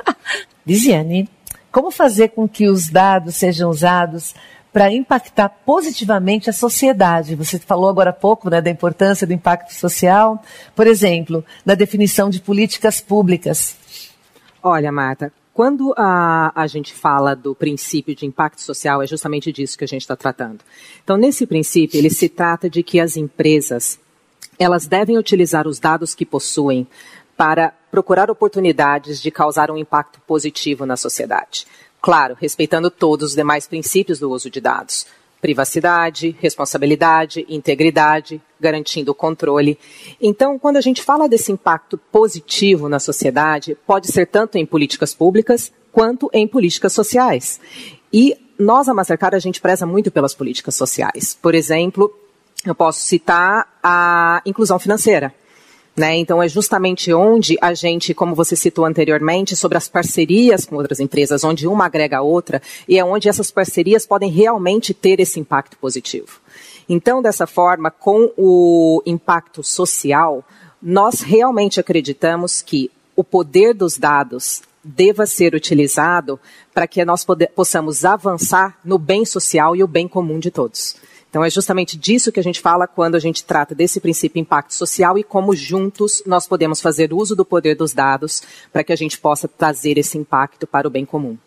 [0.67, 1.29] Lisiane,
[1.71, 4.35] como fazer com que os dados sejam usados
[4.73, 7.35] para impactar positivamente a sociedade.
[7.35, 10.43] Você falou agora há pouco né, da importância do impacto social,
[10.75, 13.77] por exemplo, na definição de políticas públicas.
[14.63, 19.77] Olha, Marta, quando a, a gente fala do princípio de impacto social, é justamente disso
[19.77, 20.61] que a gente está tratando.
[21.05, 24.01] Então, nesse princípio, ele se trata de que as empresas
[24.59, 26.87] elas devem utilizar os dados que possuem
[27.37, 31.67] para procurar oportunidades de causar um impacto positivo na sociedade.
[32.03, 35.07] Claro, respeitando todos os demais princípios do uso de dados.
[35.41, 39.79] Privacidade, responsabilidade, integridade, garantindo o controle.
[40.21, 45.15] Então, quando a gente fala desse impacto positivo na sociedade, pode ser tanto em políticas
[45.15, 47.61] públicas quanto em políticas sociais.
[48.13, 51.39] E nós, a Mastercard, a gente preza muito pelas políticas sociais.
[51.41, 52.13] Por exemplo,
[52.65, 55.33] eu posso citar a inclusão financeira.
[55.95, 56.17] Né?
[56.17, 61.01] Então, é justamente onde a gente, como você citou anteriormente, sobre as parcerias com outras
[61.01, 65.39] empresas, onde uma agrega a outra, e é onde essas parcerias podem realmente ter esse
[65.39, 66.41] impacto positivo.
[66.89, 70.43] Então, dessa forma, com o impacto social,
[70.83, 76.41] nós realmente acreditamos que o poder dos dados deva ser utilizado
[76.75, 77.25] para que nós
[77.55, 80.97] possamos avançar no bem social e o bem comum de todos.
[81.33, 84.75] Então, é justamente disso que a gente fala quando a gente trata desse princípio impacto
[84.75, 88.97] social e como juntos nós podemos fazer uso do poder dos dados para que a
[88.97, 91.39] gente possa trazer esse impacto para o bem comum.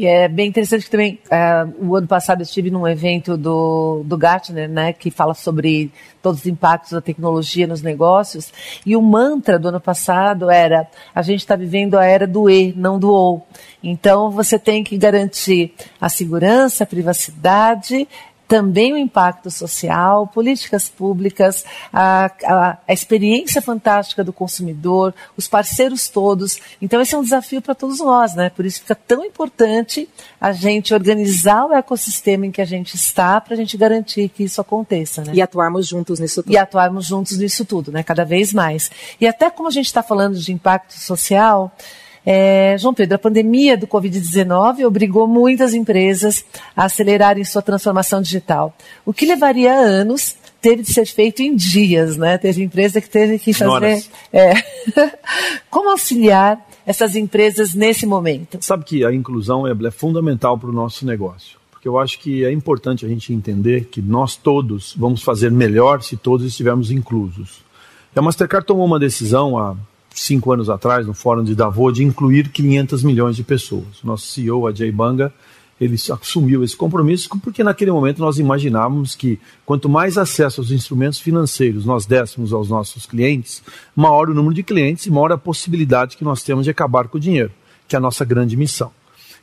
[0.00, 4.02] E é bem interessante que também, uh, o ano passado eu estive num evento do,
[4.04, 8.50] do Gartner, né, que fala sobre todos os impactos da tecnologia nos negócios,
[8.84, 12.72] e o mantra do ano passado era, a gente está vivendo a era do E,
[12.76, 13.42] não do OU.
[13.82, 18.08] Então, você tem que garantir a segurança, a privacidade,
[18.50, 26.08] também o impacto social, políticas públicas, a, a, a, experiência fantástica do consumidor, os parceiros
[26.08, 26.58] todos.
[26.82, 28.50] Então, esse é um desafio para todos nós, né?
[28.50, 30.08] Por isso fica tão importante
[30.40, 34.42] a gente organizar o ecossistema em que a gente está para a gente garantir que
[34.42, 35.30] isso aconteça, né?
[35.32, 36.52] E atuarmos juntos nisso tudo.
[36.52, 38.02] E atuarmos juntos nisso tudo, né?
[38.02, 38.90] Cada vez mais.
[39.20, 41.72] E até como a gente está falando de impacto social,
[42.24, 46.44] é, João Pedro, a pandemia do Covid-19 obrigou muitas empresas
[46.76, 48.74] a acelerarem sua transformação digital.
[49.04, 52.36] O que levaria anos teve de ser feito em dias, né?
[52.36, 54.04] Teve empresa que teve que fazer.
[54.32, 54.52] É.
[55.70, 58.58] Como auxiliar essas empresas nesse momento?
[58.60, 61.58] Sabe que a inclusão é, é fundamental para o nosso negócio.
[61.70, 66.02] Porque eu acho que é importante a gente entender que nós todos vamos fazer melhor
[66.02, 67.62] se todos estivermos inclusos.
[68.14, 69.74] A Mastercard tomou uma decisão há
[70.14, 74.02] cinco anos atrás, no fórum de Davos, de incluir 500 milhões de pessoas.
[74.02, 75.32] Nosso CEO, Ajay Banga,
[75.80, 81.18] ele assumiu esse compromisso porque naquele momento nós imaginávamos que quanto mais acesso aos instrumentos
[81.18, 83.62] financeiros nós dessemos aos nossos clientes,
[83.96, 87.16] maior o número de clientes e maior a possibilidade que nós temos de acabar com
[87.16, 87.50] o dinheiro,
[87.88, 88.92] que é a nossa grande missão.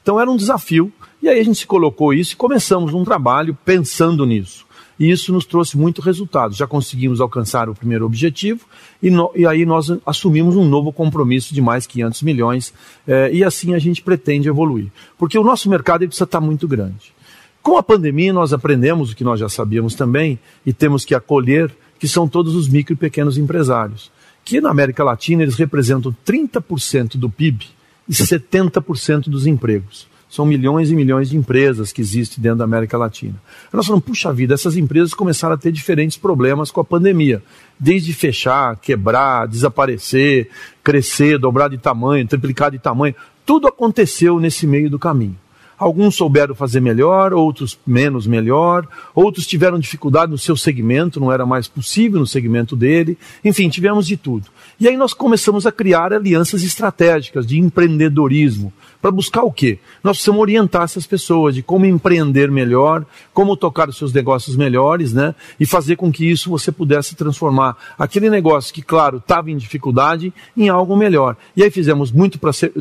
[0.03, 0.93] Então era um desafio
[1.23, 4.66] e aí a gente se colocou isso e começamos um trabalho pensando nisso
[4.99, 6.53] e isso nos trouxe muito resultado.
[6.53, 8.65] Já conseguimos alcançar o primeiro objetivo
[9.01, 12.73] e, no, e aí nós assumimos um novo compromisso de mais 500 milhões
[13.07, 14.87] eh, e assim a gente pretende evoluir.
[15.17, 17.13] Porque o nosso mercado precisa estar muito grande.
[17.61, 21.73] Com a pandemia nós aprendemos o que nós já sabíamos também e temos que acolher
[21.99, 24.11] que são todos os micro e pequenos empresários,
[24.45, 27.65] que na América Latina eles representam 30% do PIB
[28.07, 30.07] e 70% dos empregos.
[30.29, 33.35] São milhões e milhões de empresas que existem dentro da América Latina.
[33.71, 37.41] Nós falamos, puxa vida, essas empresas começaram a ter diferentes problemas com a pandemia.
[37.79, 40.49] Desde fechar, quebrar, desaparecer,
[40.83, 43.15] crescer, dobrar de tamanho, triplicar de tamanho.
[43.45, 45.37] Tudo aconteceu nesse meio do caminho.
[45.77, 51.45] Alguns souberam fazer melhor, outros menos melhor, outros tiveram dificuldade no seu segmento, não era
[51.45, 53.15] mais possível no segmento dele.
[53.45, 54.47] Enfim, tivemos de tudo.
[54.79, 58.73] E aí nós começamos a criar alianças estratégicas de empreendedorismo.
[58.99, 59.77] Para buscar o quê?
[60.03, 65.13] Nós precisamos orientar essas pessoas de como empreender melhor, como tocar os seus negócios melhores,
[65.13, 65.35] né?
[65.59, 70.33] E fazer com que isso você pudesse transformar aquele negócio que, claro, estava em dificuldade
[70.55, 71.37] em algo melhor.
[71.55, 72.73] E aí fizemos muito para ser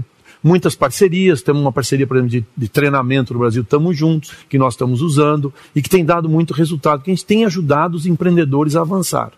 [0.47, 4.57] muitas parcerias, temos uma parceria, por exemplo, de, de treinamento no Brasil, estamos juntos, que
[4.57, 8.07] nós estamos usando e que tem dado muito resultado, que a gente tem ajudado os
[8.07, 9.33] empreendedores a avançar.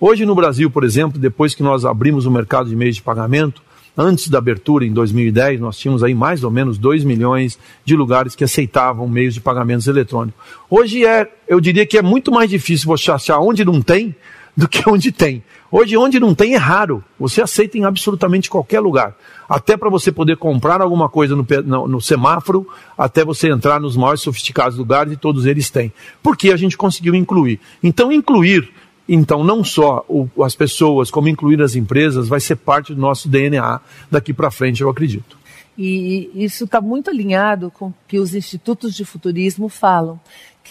[0.00, 3.60] Hoje no Brasil, por exemplo, depois que nós abrimos o mercado de meios de pagamento,
[3.96, 8.36] antes da abertura em 2010, nós tínhamos aí mais ou menos 2 milhões de lugares
[8.36, 10.40] que aceitavam meios de pagamentos eletrônicos.
[10.70, 14.14] Hoje é, eu diria que é muito mais difícil você achar onde não tem
[14.56, 15.42] do que onde tem.
[15.70, 17.02] Hoje, onde não tem é raro.
[17.18, 19.16] Você aceita em absolutamente qualquer lugar.
[19.48, 23.96] Até para você poder comprar alguma coisa no, no, no, semáforo, até você entrar nos
[23.96, 25.92] mais sofisticados lugares, e todos eles têm.
[26.22, 27.58] Porque a gente conseguiu incluir.
[27.82, 28.70] Então, incluir,
[29.08, 33.28] então, não só o, as pessoas, como incluir as empresas, vai ser parte do nosso
[33.28, 33.80] DNA
[34.10, 35.41] daqui para frente, eu acredito.
[35.76, 40.20] E isso está muito alinhado com o que os institutos de futurismo falam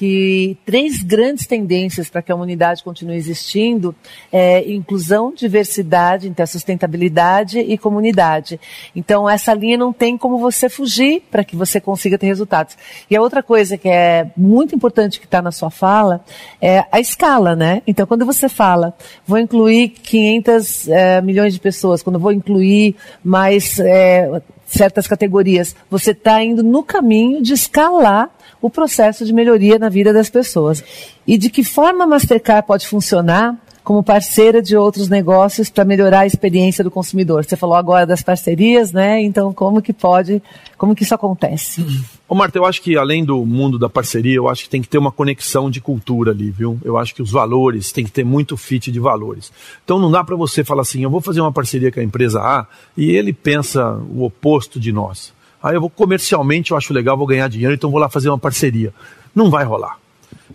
[0.02, 3.94] que três grandes tendências para que a humanidade continue existindo
[4.32, 8.60] é inclusão, diversidade, então sustentabilidade e comunidade.
[8.96, 12.76] Então essa linha não tem como você fugir para que você consiga ter resultados.
[13.10, 16.24] E a outra coisa que é muito importante que está na sua fala
[16.60, 17.84] é a escala, né?
[17.86, 18.96] Então quando você fala,
[19.28, 24.42] vou incluir 500 é, milhões de pessoas, quando vou incluir mais é,
[24.72, 28.30] certas categorias, você está indo no caminho de escalar
[28.62, 30.84] o processo de melhoria na vida das pessoas.
[31.28, 36.22] E de que forma a Mastercard pode funcionar como parceira de outros negócios para melhorar
[36.22, 37.44] a experiência do consumidor.
[37.44, 39.22] Você falou agora das parcerias, né?
[39.22, 40.42] Então, como que pode,
[40.78, 41.86] como que isso acontece?
[42.28, 44.88] Ô Marta, eu acho que além do mundo da parceria, eu acho que tem que
[44.88, 46.80] ter uma conexão de cultura ali, viu?
[46.84, 49.52] Eu acho que os valores, tem que ter muito fit de valores.
[49.84, 52.40] Então não dá para você falar assim, eu vou fazer uma parceria com a empresa
[52.40, 55.34] A e ele pensa o oposto de nós.
[55.62, 58.38] Aí eu vou comercialmente, eu acho legal, vou ganhar dinheiro, então vou lá fazer uma
[58.38, 58.94] parceria.
[59.36, 60.00] Não vai rolar.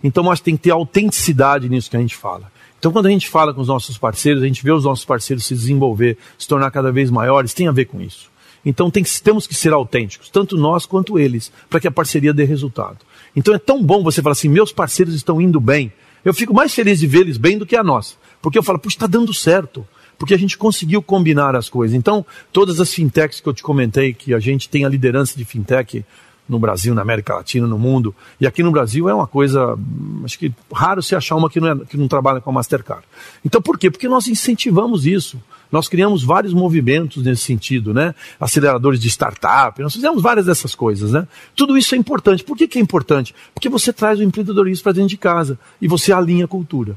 [0.03, 2.51] Então, acho que tem que ter autenticidade nisso que a gente fala.
[2.79, 5.45] Então, quando a gente fala com os nossos parceiros, a gente vê os nossos parceiros
[5.45, 8.29] se desenvolver, se tornar cada vez maiores, tem a ver com isso.
[8.65, 12.43] Então, tem, temos que ser autênticos, tanto nós quanto eles, para que a parceria dê
[12.43, 12.97] resultado.
[13.35, 15.91] Então, é tão bom você falar assim: meus parceiros estão indo bem.
[16.23, 18.17] Eu fico mais feliz de vê-los bem do que a nós.
[18.41, 19.85] Porque eu falo, puxa, está dando certo
[20.17, 21.95] porque a gente conseguiu combinar as coisas.
[21.95, 25.45] Então, todas as fintechs que eu te comentei, que a gente tem a liderança de
[25.45, 26.03] fintech
[26.47, 29.77] no Brasil, na América Latina, no mundo, e aqui no Brasil é uma coisa,
[30.23, 33.03] acho que raro se achar uma que não, é, que não trabalha com a Mastercard.
[33.43, 33.91] Então, por quê?
[33.91, 35.41] Porque nós incentivamos isso.
[35.71, 38.15] Nós criamos vários movimentos nesse sentido, né?
[38.39, 41.27] Aceleradores de startup, nós fizemos várias dessas coisas, né?
[41.55, 42.43] Tudo isso é importante.
[42.43, 43.35] Por que, que é importante?
[43.53, 46.95] Porque você traz o empreendedorismo para dentro de casa e você alinha a cultura.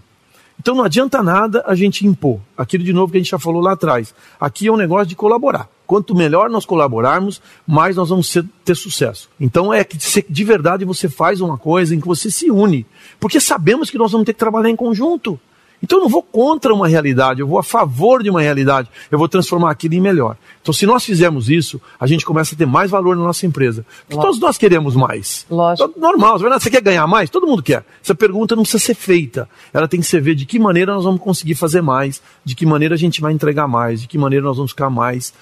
[0.61, 2.38] Então não adianta nada a gente impor.
[2.57, 4.14] Aquilo de novo que a gente já falou lá atrás.
[4.38, 5.68] Aqui é um negócio de colaborar.
[5.91, 9.28] Quanto melhor nós colaborarmos, mais nós vamos ser, ter sucesso.
[9.41, 12.86] Então é que de verdade você faz uma coisa em que você se une.
[13.18, 15.36] Porque sabemos que nós vamos ter que trabalhar em conjunto.
[15.82, 19.18] Então eu não vou contra uma realidade, eu vou a favor de uma realidade, eu
[19.18, 20.36] vou transformar aquilo em melhor.
[20.62, 23.84] Então, se nós fizermos isso, a gente começa a ter mais valor na nossa empresa.
[24.07, 25.45] Porque todos nós queremos mais.
[25.51, 25.99] Lógico.
[25.99, 27.30] Normal, você quer ganhar mais?
[27.30, 27.84] Todo mundo quer.
[28.01, 29.49] Essa pergunta não precisa ser feita.
[29.72, 32.64] Ela tem que ser ver de que maneira nós vamos conseguir fazer mais, de que
[32.64, 35.34] maneira a gente vai entregar mais, de que maneira nós vamos ficar mais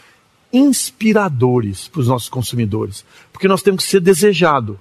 [0.53, 3.05] inspiradores para os nossos consumidores.
[3.33, 4.79] Porque nós temos que ser desejado.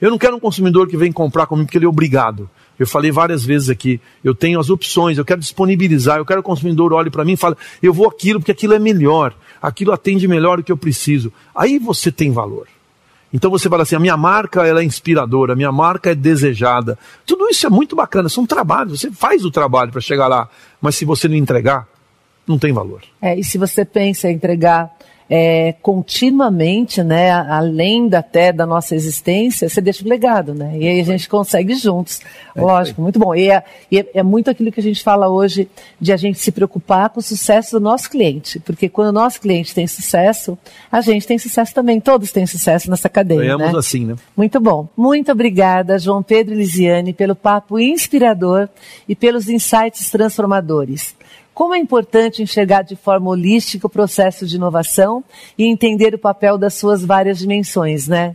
[0.00, 2.50] Eu não quero um consumidor que vem comprar comigo porque ele é obrigado.
[2.78, 6.46] Eu falei várias vezes aqui, eu tenho as opções, eu quero disponibilizar, eu quero que
[6.46, 9.92] o consumidor olhe para mim e fale, eu vou aquilo porque aquilo é melhor, aquilo
[9.92, 11.32] atende melhor o que eu preciso.
[11.54, 12.66] Aí você tem valor.
[13.32, 16.98] Então você fala assim, a minha marca ela é inspiradora, a minha marca é desejada.
[17.24, 20.48] Tudo isso é muito bacana, são trabalhos, você faz o trabalho para chegar lá,
[20.80, 21.88] mas se você não entregar,
[22.46, 23.02] não tem valor.
[23.20, 24.94] É, e se você pensa em entregar
[25.28, 30.76] é, continuamente, né, além da, até da nossa existência, você deixa o legado, né?
[30.78, 32.20] E aí a gente consegue juntos.
[32.54, 33.34] É Lógico, muito bom.
[33.34, 35.68] E é, e é, é, muito aquilo que a gente fala hoje
[35.98, 38.60] de a gente se preocupar com o sucesso do nosso cliente.
[38.60, 40.58] Porque quando o nosso cliente tem sucesso,
[40.92, 42.00] a gente tem sucesso também.
[42.00, 43.40] Todos têm sucesso nessa cadeia.
[43.40, 43.78] Ganhamos né?
[43.78, 44.16] assim, né?
[44.36, 44.88] Muito bom.
[44.96, 48.68] Muito obrigada, João Pedro Lisiane, pelo papo inspirador
[49.08, 51.14] e pelos insights transformadores.
[51.54, 55.22] Como é importante enxergar de forma holística o processo de inovação
[55.56, 58.34] e entender o papel das suas várias dimensões, né?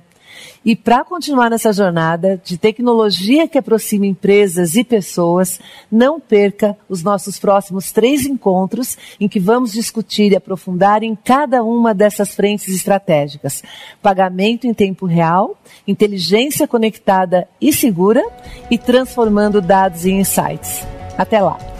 [0.63, 5.59] E para continuar nessa jornada de tecnologia que aproxima empresas e pessoas,
[5.91, 11.63] não perca os nossos próximos três encontros em que vamos discutir e aprofundar em cada
[11.63, 13.63] uma dessas frentes estratégicas:
[14.01, 15.57] pagamento em tempo real,
[15.87, 18.23] inteligência conectada e segura
[18.69, 20.85] e transformando dados em insights.
[21.17, 21.78] Até lá!